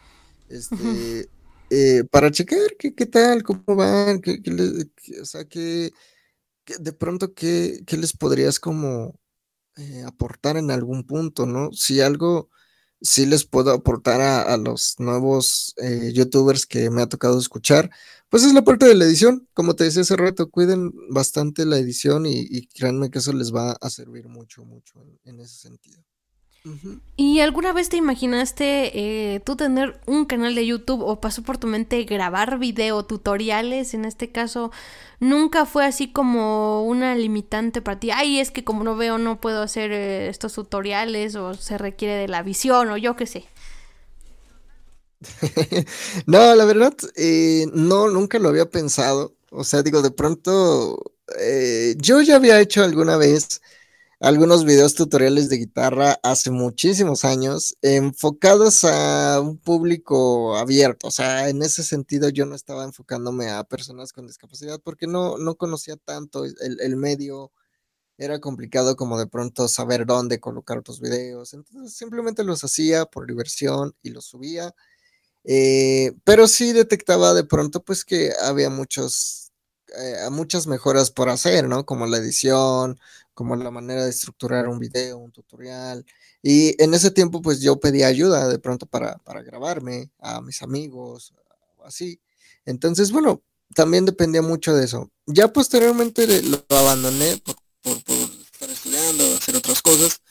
[0.49, 1.29] este,
[1.69, 4.41] eh, para checar qué, qué tal, cómo van, qué,
[5.21, 5.91] o sea, que,
[6.65, 9.17] de pronto qué, qué les podrías como
[9.77, 11.71] eh, aportar en algún punto, ¿no?
[11.71, 12.49] Si algo
[13.01, 17.89] sí les puedo aportar a, los nuevos eh, youtubers que me ha tocado escuchar,
[18.29, 19.47] pues es la parte de la edición.
[19.53, 23.71] Como te decía hace rato, cuiden bastante la edición y, créanme que eso les va
[23.71, 26.03] a servir mucho, mucho en ese sentido.
[27.15, 28.91] ¿Y alguna vez te imaginaste
[29.33, 33.93] eh, tú tener un canal de YouTube o pasó por tu mente grabar video tutoriales?
[33.93, 34.71] En este caso,
[35.19, 38.11] nunca fue así como una limitante para ti.
[38.11, 42.15] Ay, es que como no veo, no puedo hacer eh, estos tutoriales o se requiere
[42.15, 43.45] de la visión o yo qué sé.
[46.25, 49.35] no, la verdad, eh, no, nunca lo había pensado.
[49.51, 51.13] O sea, digo, de pronto,
[51.97, 53.61] yo ya había hecho alguna vez
[54.19, 61.07] algunos videos tutoriales de guitarra hace muchísimos años, enfocados a un público abierto.
[61.07, 65.37] O sea, en ese sentido yo no estaba enfocándome a personas con discapacidad porque no,
[65.37, 67.51] no conocía tanto el, medio.
[68.17, 71.53] Era complicado como de pronto saber dónde colocar tus videos.
[71.53, 74.75] Entonces simplemente los hacía por diversión y los subía.
[75.43, 79.51] Eh, pero sí detectaba de pronto pues que había muchos,
[79.97, 81.85] eh, muchas mejoras por hacer, ¿no?
[81.85, 82.99] Como la edición,
[83.33, 86.05] como la manera de estructurar un video, un tutorial.
[86.41, 90.61] Y en ese tiempo, pues yo pedí ayuda de pronto para, para grabarme a mis
[90.61, 91.33] amigos,
[91.83, 92.19] así.
[92.65, 93.41] Entonces, bueno,
[93.75, 95.11] también dependía mucho de eso.
[95.25, 97.55] Ya posteriormente lo abandoné por,
[97.95, 100.21] estar estudiando, hacer otras cosas.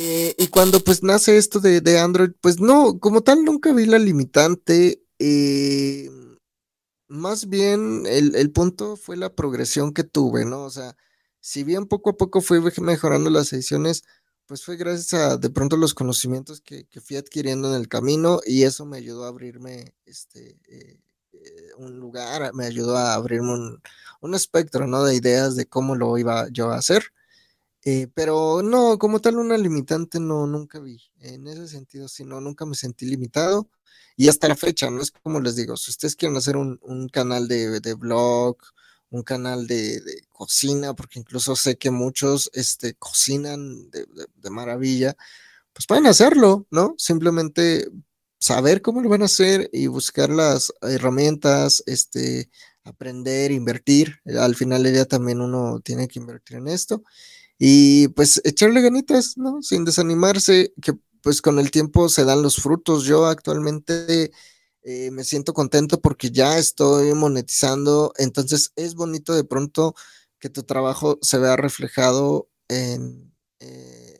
[0.00, 3.84] Eh, y cuando pues nace esto de, de, Android, pues no, como tal nunca vi
[3.84, 5.02] la limitante.
[5.18, 6.08] Eh,
[7.08, 10.62] más bien el, el, punto fue la progresión que tuve, ¿no?
[10.64, 10.96] O sea,
[11.40, 14.04] si bien poco a poco fui mejorando las ediciones,
[14.46, 18.64] pues fue gracias a de pronto los conocimientos que, fui adquiriendo en el camino y
[18.64, 21.00] eso me ayudó a abrirme este, eh,
[21.76, 23.78] un lugar, me ayudó a abrirme
[24.20, 25.04] un, espectro ¿no?
[25.04, 27.12] de ideas de cómo lo iba yo a hacer.
[27.84, 31.00] Eh, pero no, como tal, una limitante no, nunca vi.
[31.20, 33.68] En ese sentido, si no, nunca me sentí limitado.
[34.16, 35.00] Y hasta la fecha, ¿no?
[35.00, 38.58] Es como les digo, si ustedes quieren hacer un, canal de, de blog,
[39.10, 45.16] un canal de, cocina, porque incluso sé que muchos este, cocinan de, maravilla,
[45.72, 46.94] pues pueden hacerlo, ¿no?
[46.98, 47.88] Simplemente
[48.38, 52.50] saber cómo lo van a hacer y buscar las herramientas, este,
[52.84, 54.20] aprender, invertir.
[54.38, 57.02] Al final del día también uno tiene que invertir en esto
[57.58, 59.62] y pues echarle ganitas, ¿no?
[59.62, 63.04] Sin desanimarse, que pues con el tiempo se dan los frutos.
[63.04, 64.30] Yo actualmente
[64.82, 69.94] eh, me siento contento porque ya estoy monetizando, entonces es bonito de pronto
[70.38, 74.18] que tu trabajo se vea reflejado en, eh,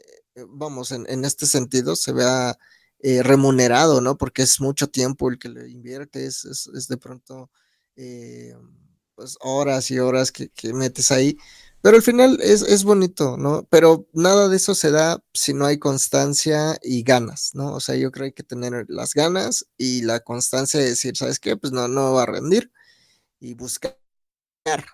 [0.48, 2.58] vamos, en, este sentido, se vea
[3.00, 4.18] eh, remunerado, ¿no?
[4.18, 7.50] Porque es mucho tiempo el que le inviertes, es, de pronto,
[9.14, 11.36] pues horas y horas que metes ahí
[11.88, 13.66] pero al final es, bonito, ¿no?
[13.70, 17.72] Pero nada de eso se da si no hay constancia y ganas, ¿no?
[17.72, 21.16] O sea, yo creo que hay que tener las ganas y la constancia de decir,
[21.16, 21.56] ¿sabes qué?
[21.56, 22.70] Pues no, no va a rendir
[23.40, 23.96] y buscar.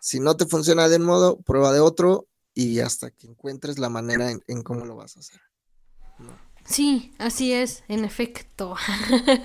[0.00, 3.88] Si no te funciona de un modo, prueba de otro y hasta que encuentres la
[3.88, 5.40] manera en, cómo lo vas a hacer.
[6.66, 8.74] Sí, así es, en efecto.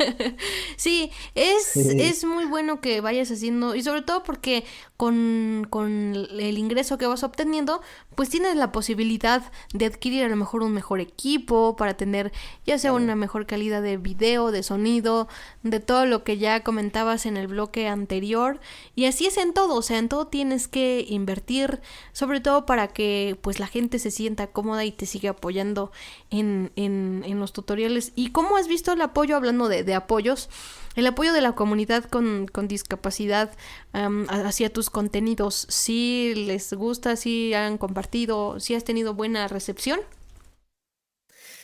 [0.78, 4.64] sí, es, es muy bueno que vayas haciendo, y sobre todo porque
[4.96, 7.82] con, con el ingreso que vas obteniendo,
[8.16, 12.32] pues tienes la posibilidad de adquirir a lo mejor un mejor equipo para tener
[12.66, 15.28] ya sea una mejor calidad de video, de sonido,
[15.64, 18.60] de todo lo que ya comentabas en el bloque anterior.
[18.96, 21.82] Y así es en todo, o sea, en todo tienes que invertir,
[22.14, 25.92] sobre todo para que pues la gente se sienta cómoda y te siga apoyando
[26.30, 28.12] en, en, en los tutoriales.
[28.16, 30.50] ¿Y cómo has visto el apoyo, hablando de, de apoyos?
[30.96, 33.52] El apoyo de la comunidad con, discapacidad
[33.94, 40.02] hacia tus contenidos, si les gusta, si han compartido, si has tenido buena recepción.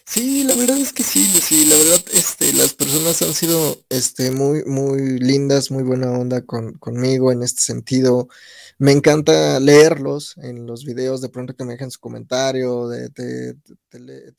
[0.06, 4.30] Sí, la verdad es que sí, sí, la verdad, este, las personas han sido, este,
[4.30, 8.30] muy, muy lindas, muy buena onda con, conmigo en este sentido.
[8.78, 13.56] Me encanta leerlos en los videos, de pronto que me dejan su comentario, de te,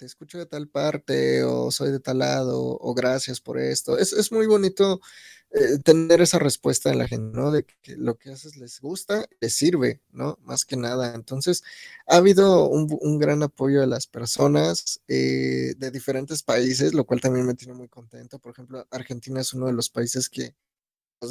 [0.04, 3.96] escucho de tal parte, o soy de tal lado, o gracias por esto.
[3.98, 5.00] Es, es muy bonito
[5.52, 7.50] eh, tener esa respuesta de la gente, ¿no?
[7.50, 10.38] De que lo que haces les gusta, les sirve, ¿no?
[10.42, 11.14] Más que nada.
[11.14, 11.62] Entonces,
[12.06, 17.46] ha habido un, gran apoyo de las personas eh, de diferentes países, lo cual también
[17.46, 18.38] me tiene muy contento.
[18.38, 20.54] Por ejemplo, Argentina es uno de los países que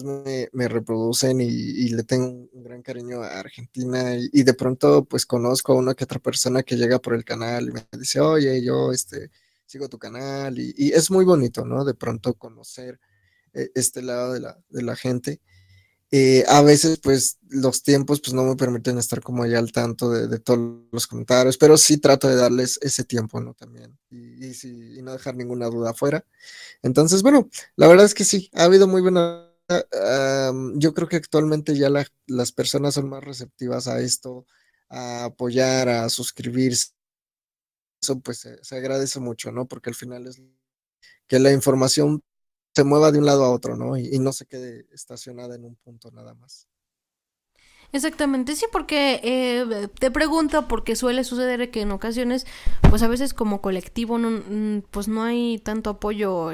[0.04, 5.26] me, me reproducen y, le tengo un, gran cariño a Argentina y, de pronto pues
[5.26, 8.64] conozco a una que otra persona que llega por el canal y me dice, oye,
[8.64, 9.32] yo este,
[9.66, 11.86] sigo tu canal y, y es muy bonito, ¿no?
[11.86, 13.00] De pronto conocer
[13.54, 15.42] e, este lado de la, de la gente.
[16.12, 20.12] Eh, a veces, pues, los tiempos, pues, no me permiten estar como ya al tanto
[20.12, 23.54] de, todos los comentarios, pero sí trato de darles ese tiempo, ¿no?
[23.54, 26.26] También, y, y, no dejar ninguna duda afuera.
[26.84, 29.52] Entonces, bueno, la verdad es que sí, ha habido muy buena...
[30.76, 31.90] yo creo que actualmente ya
[32.28, 34.46] las personas son más receptivas a esto,
[34.90, 36.92] a apoyar, a suscribirse.
[38.02, 39.68] Eso pues se agradece mucho, ¿no?
[39.68, 40.42] Porque al final es
[41.28, 42.24] que la información
[42.76, 43.98] se mueva de un lado a otro, ¿no?
[43.98, 46.68] Y, no se quede estacionada en un punto nada más.
[47.96, 52.46] Exactamente, sí, porque eh, te pregunto porque suele suceder que en ocasiones,
[52.90, 56.50] pues a veces como colectivo, no, mm, pues no hay tanto apoyo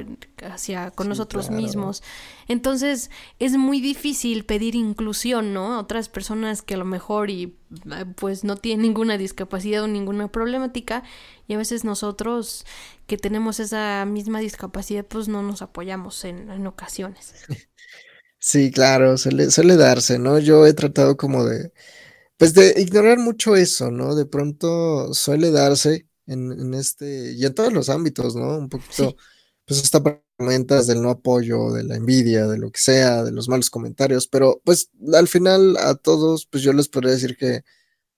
[0.48, 2.04] hacia con nosotros mismos.
[2.48, 5.80] Entonces es muy difícil pedir inclusión, ¿no?
[5.80, 7.58] Otras personas que a lo mejor y
[7.92, 11.02] eh, pues no tienen ninguna discapacidad o ninguna problemática
[11.48, 12.68] y a veces nosotros
[13.08, 17.34] que tenemos esa misma discapacidad, pues no nos apoyamos en, en ocasiones.
[18.44, 20.39] Sí, claro, suele, suele darse, ¿no?
[20.39, 21.72] Yo he tratado como de,
[22.38, 24.16] pues de ignorar mucho eso, ¿no?
[24.16, 28.58] De pronto suele darse en, en este, y en todos los ámbitos, ¿no?
[28.58, 29.16] Un poquito,
[29.66, 30.02] pues esta
[30.38, 34.28] comentas del no apoyo, de la envidia, de lo que sea, de los malos comentarios,
[34.28, 37.62] pero pues al final a todos, pues yo les podría decir que,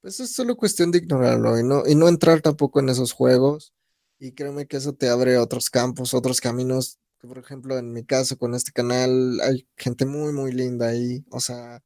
[0.02, 3.74] pues es solo cuestión de ignorarlo y no, y no entrar tampoco en esos juegos.
[4.20, 8.38] Y créeme que eso te abre otros campos, otros caminos por ejemplo, en mi caso
[8.38, 11.82] con este canal hay gente muy, muy linda ahí, o sea,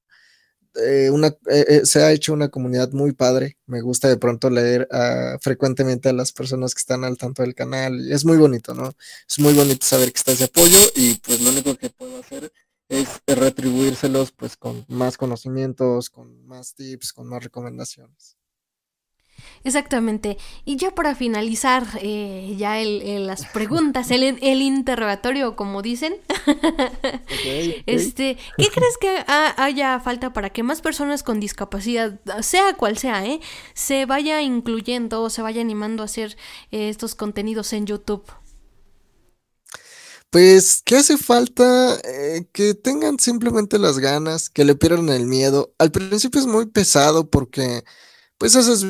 [0.75, 4.49] eh, una, eh, eh, se ha hecho una comunidad muy padre, me gusta de pronto
[4.49, 8.37] leer ah, frecuentemente a las personas que están al tanto del canal, y es muy
[8.37, 8.93] bonito, ¿no?
[9.27, 12.51] Es muy bonito saber que está ese apoyo y pues lo único que puedo hacer
[12.89, 18.36] es retribuírselos pues con más conocimientos, con más tips, con más recomendaciones.
[19.63, 20.37] Exactamente.
[20.65, 26.15] Y ya para finalizar, eh, ya el, las preguntas, el, el, interrogatorio, como dicen.
[27.85, 33.25] Este, ¿qué crees que haya falta para que más personas con discapacidad, sea cual sea,
[33.25, 33.39] eh,
[33.73, 36.37] se vaya incluyendo o se vaya animando a hacer
[36.71, 38.23] eh, estos contenidos en YouTube?
[40.29, 41.99] Pues, ¿qué hace falta?
[42.03, 45.73] Eh, que tengan simplemente las ganas, que le pierdan el miedo.
[45.77, 47.83] Al principio es muy pesado porque,
[48.37, 48.85] pues, haces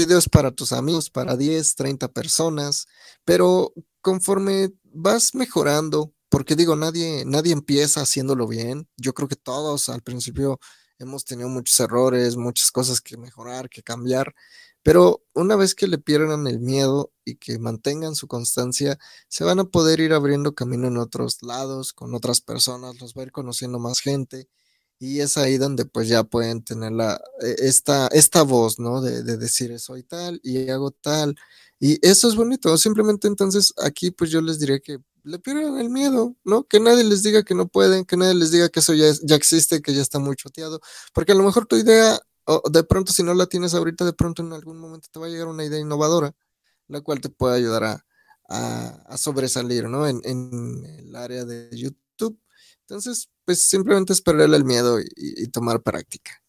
[0.00, 2.86] videos para tus amigos, para 10, 30 personas,
[3.24, 8.88] pero conforme vas mejorando, porque digo, nadie, nadie empieza haciéndolo bien.
[8.96, 10.58] Yo creo que todos al principio
[10.98, 14.34] hemos tenido muchos errores, muchas cosas que mejorar, que cambiar,
[14.82, 18.98] pero una vez que le pierdan el miedo y que mantengan su constancia,
[19.28, 23.22] se van a poder ir abriendo camino en otros lados, con otras personas, los va
[23.22, 24.48] a ir conociendo más gente
[25.00, 29.00] y es ahí donde pues ya pueden tener la, e, esta, esta voz, ¿no?
[29.00, 31.36] De, de decir soy tal y hago tal.
[31.80, 32.76] Y eso es bonito.
[32.76, 36.64] Simplemente entonces aquí pues yo les diré que le pierdan el miedo, ¿no?
[36.64, 39.36] Que nadie les diga que no pueden, que nadie les diga que eso ya, ya
[39.36, 40.80] existe, que ya está muy choteado.
[41.14, 44.12] Porque a lo mejor tu idea, o de pronto si no la tienes ahorita, de
[44.12, 46.34] pronto en algún momento te va a llegar una idea innovadora,
[46.88, 48.04] la cual te puede ayudar a,
[48.48, 50.06] a, sobresalir, ¿no?
[50.06, 52.38] En, en el área de YouTube.
[52.82, 56.40] Entonces, pues simplemente es perderle el miedo y, tomar práctica.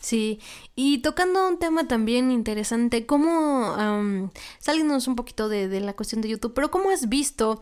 [0.00, 0.40] Sí,
[0.74, 6.54] y tocando un tema también interesante, ¿cómo, um, un poquito de, la cuestión de YouTube,
[6.54, 7.60] pero cómo has visto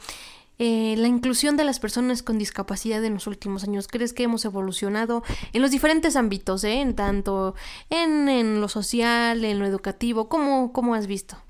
[0.61, 3.89] eh, la inclusión de las personas con discapacidad en los últimos años?
[3.89, 6.81] ¿Crees que hemos evolucionado en los diferentes ámbitos, eh?
[6.81, 7.57] en tanto
[7.91, 10.29] en, en lo social, en lo educativo?
[10.29, 11.43] ¿Cómo, cómo has visto?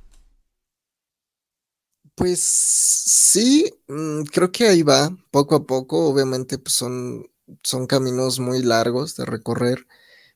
[2.16, 7.26] Pues sí, mm, creo que ahí va, poco a poco, obviamente pues son,
[7.62, 9.86] son caminos muy largos de recorrer,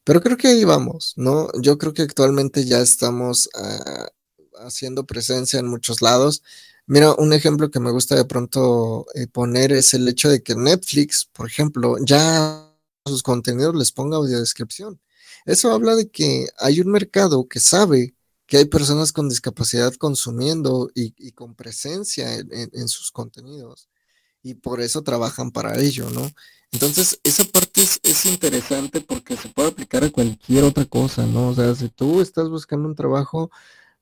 [0.04, 1.48] pero creo que ahí vamos, ¿no?
[1.60, 4.08] Yo creo que actualmente ya estamos ah,
[4.60, 6.42] haciendo presencia en muchos lados.
[6.86, 10.54] Mira, un ejemplo que me gusta de pronto eh, poner es el hecho de que
[10.56, 12.72] Netflix, por ejemplo, ya
[13.06, 15.00] sus contenidos les ponga audiodescripción.
[15.46, 18.14] Eso habla de que hay un mercado que sabe
[18.48, 23.88] que hay personas con discapacidad consumiendo y, con presencia en, sus contenidos
[24.42, 26.30] y por eso trabajan para ello, ¿no?
[26.72, 31.48] Entonces, esa parte es, interesante porque se puede aplicar a cualquier otra cosa, ¿no?
[31.48, 33.50] O sea, si tú estás buscando un trabajo,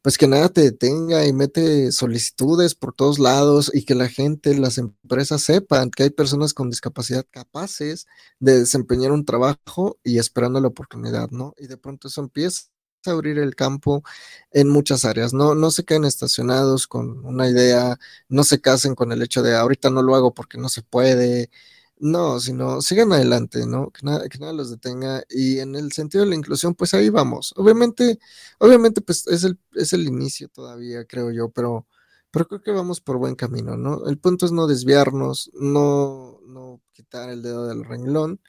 [0.02, 4.56] pues que nada te detenga y mete solicitudes por todos lados y que la gente,
[4.56, 8.06] las empresas sepan que hay personas con discapacidad capaces
[8.38, 11.54] de desempeñar un trabajo y esperando la oportunidad, ¿no?
[11.58, 12.66] Y de pronto eso empieza
[13.08, 14.02] abrir el campo
[14.50, 15.32] en muchas áreas.
[15.32, 17.98] No, no se queden estacionados con una idea,
[18.28, 21.50] no se casen con el hecho de ahorita no lo hago porque no se puede.
[21.98, 23.90] No, sino sigan adelante, ¿no?
[23.90, 25.24] Que nada, que nada los detenga.
[25.30, 27.54] Y en el sentido de la inclusión, pues ahí vamos.
[27.56, 28.18] Obviamente,
[28.58, 31.86] obviamente, pues es el, es el inicio todavía, creo yo, pero,
[32.30, 34.06] pero creo que vamos por buen camino, ¿no?
[34.08, 38.40] El punto es no desviarnos, no, no quitar el dedo del renglón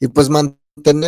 [0.00, 0.58] y pues mantener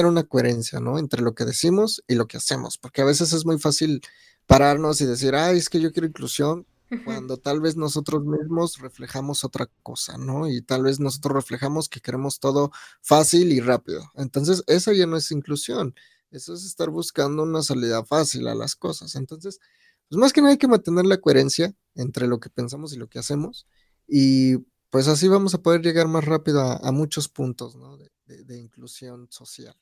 [0.07, 0.99] una coherencia, ¿no?
[0.99, 4.01] Entre lo que decimos y lo que hacemos, porque a veces es muy fácil
[4.47, 6.67] pararnos y decir, ay, es que yo quiero inclusión,
[7.05, 10.49] cuando tal vez nosotros mismos reflejamos otra cosa, ¿no?
[10.49, 14.11] Y tal vez nosotros reflejamos que queremos todo fácil y rápido.
[14.17, 15.95] Entonces, eso ya no es inclusión,
[16.33, 19.15] eso es estar buscando una salida fácil a las cosas.
[19.15, 19.61] Entonces,
[20.09, 23.09] pues más que nada hay que mantener la coherencia entre lo que pensamos y lo
[23.09, 23.69] que hacemos
[24.11, 24.57] y
[24.91, 27.97] pues así vamos a poder llegar más rápido a, muchos puntos, ¿no?
[27.97, 28.11] de
[28.49, 29.77] inclusión social.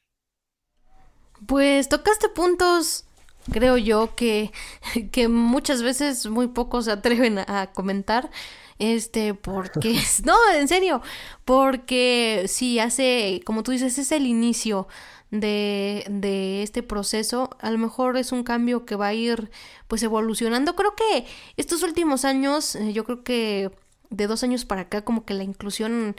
[1.47, 3.05] Pues tocaste puntos
[3.51, 4.53] creo yo que,
[5.13, 8.31] que muchas veces muy pocos se atreven a, comentar.
[8.79, 11.03] Este, porque, no, en serio,
[11.45, 14.87] porque si hace, como tú dices, es el inicio
[15.31, 19.51] de, de este proceso, a lo mejor es un cambio que va a ir
[19.89, 20.77] pues evolucionando.
[20.77, 21.27] Creo que
[21.57, 23.71] estos últimos años, eh, yo creo que
[24.11, 26.17] de dos años para acá, como que la inclusión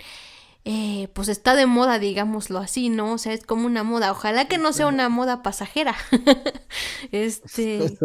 [0.72, 3.13] eh, pues está de moda, digámoslo así, ¿no?
[3.13, 4.11] O sea, es como una moda.
[4.11, 5.95] Ojalá que no sea una moda pasajera,
[7.11, 7.97] este,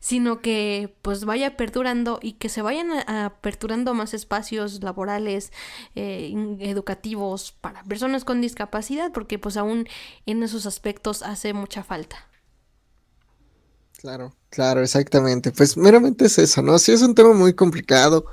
[0.00, 5.52] sino que pues vaya perdurando y que se vayan aperturando más espacios laborales,
[5.94, 9.86] eh, educativos para personas con discapacidad, porque pues aún
[10.26, 12.16] en esos aspectos hace mucha falta.
[14.00, 15.52] Claro, claro, exactamente.
[15.52, 16.80] Pues meramente es eso, ¿no?
[16.80, 18.26] Sí es un tema muy complicado,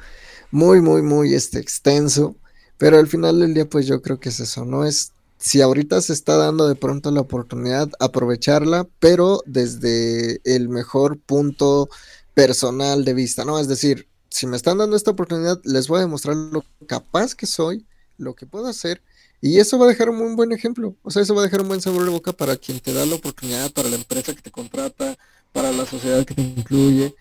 [0.49, 2.36] muy, muy, muy este, extenso.
[2.80, 4.86] Pero al final del día, pues yo creo que es eso, ¿no?
[4.86, 11.19] Es si ahorita se está dando de pronto la oportunidad, aprovecharla, pero desde el mejor
[11.19, 11.89] punto
[12.34, 13.59] personal de vista, ¿no?
[13.59, 17.47] Es decir, si me están dando esta oportunidad, les voy a demostrar lo capaz que
[17.47, 17.86] soy,
[18.17, 19.01] lo que puedo hacer,
[19.41, 20.95] y eso va a dejar un buen ejemplo.
[21.03, 23.05] O sea, eso va a dejar un buen sabor de boca para quien te da
[23.05, 25.17] la oportunidad, para la empresa que te contrata,
[25.51, 27.13] para la sociedad que te incluye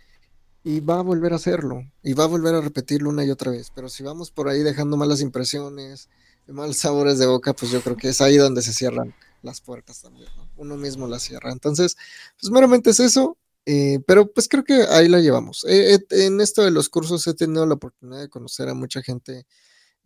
[0.69, 3.51] y va a volver a hacerlo y va a volver a repetirlo una y otra
[3.51, 3.73] vez.
[3.75, 6.11] Pero si vamos por ahí dejando malas impresiones,
[6.47, 10.03] malos sabores de boca, pues yo creo que es ahí donde se cierran las puertas
[10.03, 10.47] también, ¿no?
[10.59, 11.53] Uno mismo las cierra.
[11.53, 11.97] Entonces,
[12.39, 15.65] pues meramente es eso, eh, pero pues creo que ahí la llevamos.
[15.67, 19.01] Eh, eh, en esto de los cursos he tenido la oportunidad de conocer a mucha
[19.01, 19.47] gente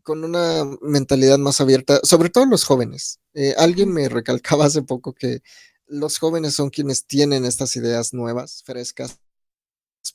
[0.05, 3.19] con una mentalidad más abierta, sobre todo los jóvenes.
[3.57, 5.43] alguien me recalcaba hace poco que
[5.89, 9.19] los jóvenes son quienes tienen estas ideas nuevas, frescas,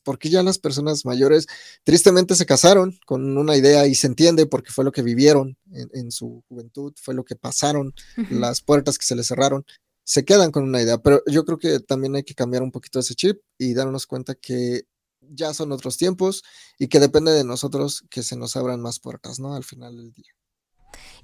[0.03, 1.47] porque ya las personas mayores
[1.83, 6.11] tristemente se casaron con una idea y se entiende porque fue lo que vivieron en,
[6.11, 7.93] su juventud, fue lo que pasaron,
[8.29, 9.65] las puertas que se les cerraron,
[10.03, 12.99] se quedan con una idea, pero yo creo que también hay que cambiar un poquito
[12.99, 14.83] ese chip y darnos cuenta que
[15.21, 16.43] ya son otros tiempos
[16.79, 19.55] y que depende de nosotros que se nos abran más puertas, ¿no?
[19.55, 20.31] Al final del día.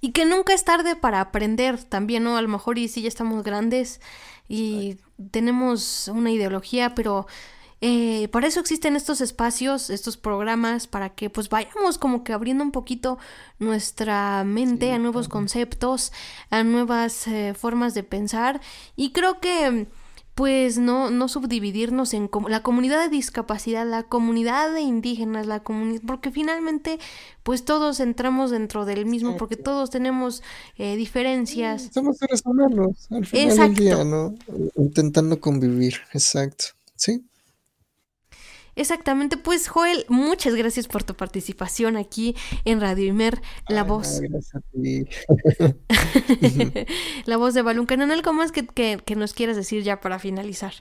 [0.02, 2.36] Y que nunca es tarde para aprender también, ¿no?
[2.36, 4.02] A lo mejor y sí ya estamos grandes
[4.48, 4.98] y
[5.32, 7.26] tenemos una ideología, pero
[7.86, 12.64] eh, por eso existen estos espacios, estos programas, para que pues vayamos como que abriendo
[12.64, 13.18] un poquito
[13.60, 16.14] nuestra mente a nuevos conceptos,
[16.50, 18.62] a nuevas eh, formas de pensar.
[18.96, 19.88] Y creo que
[20.34, 26.04] pues no, no subdividirnos en la comunidad de discapacidad, la comunidad de indígenas, la comunidad,
[26.08, 27.00] porque finalmente
[27.44, 30.42] pues todos entramos dentro del mismo, porque todos tenemos
[30.78, 31.90] eh, diferencias.
[31.94, 34.36] Somos seres humanos al final del día, ¿no?
[34.78, 37.26] Intentando convivir, exacto, sí.
[38.76, 44.20] Exactamente, pues Joel, muchas gracias por tu participación aquí en Radio Imer, la voz.
[44.22, 45.06] gracias a ti.
[47.26, 50.74] la voz de Balún Canal, ¿cómo es que, que, nos quieras decir ya para finalizar?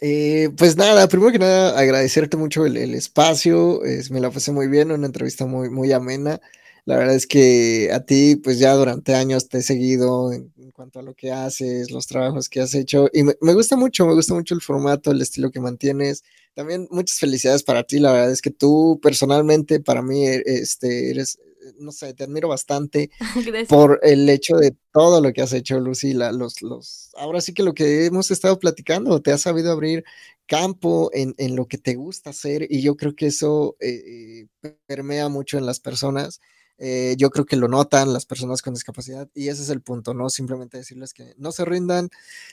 [0.00, 4.92] Eh, pues nada, primero que nada, agradecerte mucho el, espacio, me la pasé muy bien,
[4.92, 6.40] una entrevista muy, muy amena.
[6.86, 11.00] La verdad es que a ti, pues ya durante años te he seguido en, cuanto
[11.00, 14.34] a lo que haces, los trabajos que has hecho, y me, gusta mucho, me gusta
[14.34, 16.22] mucho el formato, el estilo que mantienes.
[16.54, 21.10] También muchas felicidades para ti, la verdad es que tú personalmente, para mí, e, este,
[21.10, 21.40] eres,
[21.80, 23.10] no sé, te admiro bastante
[23.68, 27.64] por el hecho de todo lo que has hecho, Lucy, los, los, ahora sí que
[27.64, 30.04] lo que hemos estado platicando, te has sabido abrir
[30.46, 34.76] campo en, en lo que te gusta hacer y yo creo que eso eh, eh,
[34.86, 36.40] permea mucho en las personas
[36.78, 40.12] eh, yo creo que lo notan las personas con discapacidad y ese es el punto,
[40.12, 40.28] ¿no?
[40.28, 42.10] Simplemente decirles que no se rindan,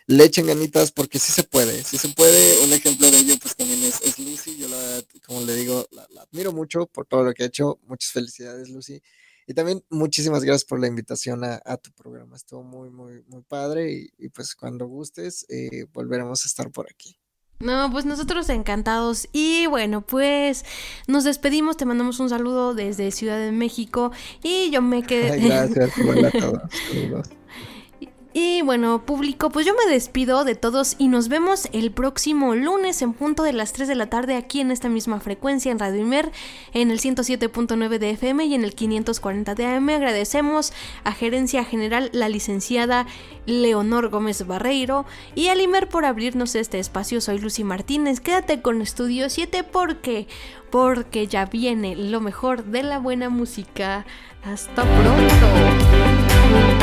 [0.07, 2.63] le echen ganitas porque sí se puede, sí se puede.
[2.63, 6.53] Un ejemplo de ello pues también es, Lucy, yo la, como le digo, la, admiro
[6.53, 7.79] mucho por todo lo que ha hecho.
[7.87, 9.01] Muchas felicidades, Lucy.
[9.45, 12.37] Y también muchísimas gracias por la invitación a, tu programa.
[12.37, 17.17] Estuvo muy, muy, muy padre y, pues cuando gustes eh, volveremos a estar por aquí.
[17.63, 19.29] No, pues nosotros encantados.
[19.31, 20.65] Y bueno, pues
[21.07, 24.11] nos despedimos, te mandamos un saludo desde Ciudad de México
[24.43, 25.39] y yo me quedé...
[25.39, 26.61] gracias, hola a todos.
[28.35, 33.03] Y bueno, público, pues yo me despido de todos y nos vemos el próximo lunes
[33.03, 36.01] en punto de las 3 de la tarde aquí en esta misma frecuencia en Radio
[36.01, 36.31] Imer,
[36.73, 39.87] en el 107.9 de FM y en el 540 de AM.
[39.89, 40.73] Agradecemos
[41.03, 43.05] a Gerencia General la licenciada
[43.45, 45.05] Leonor Gómez Barreiro
[45.35, 47.21] y al Imer por abrirnos este espacio.
[47.21, 48.19] Soy Lucy Martínez.
[48.19, 50.27] Quédate con Estudio 7 porque
[50.71, 54.07] porque ya viene lo mejor de la buena música.
[54.43, 56.82] Hasta pronto.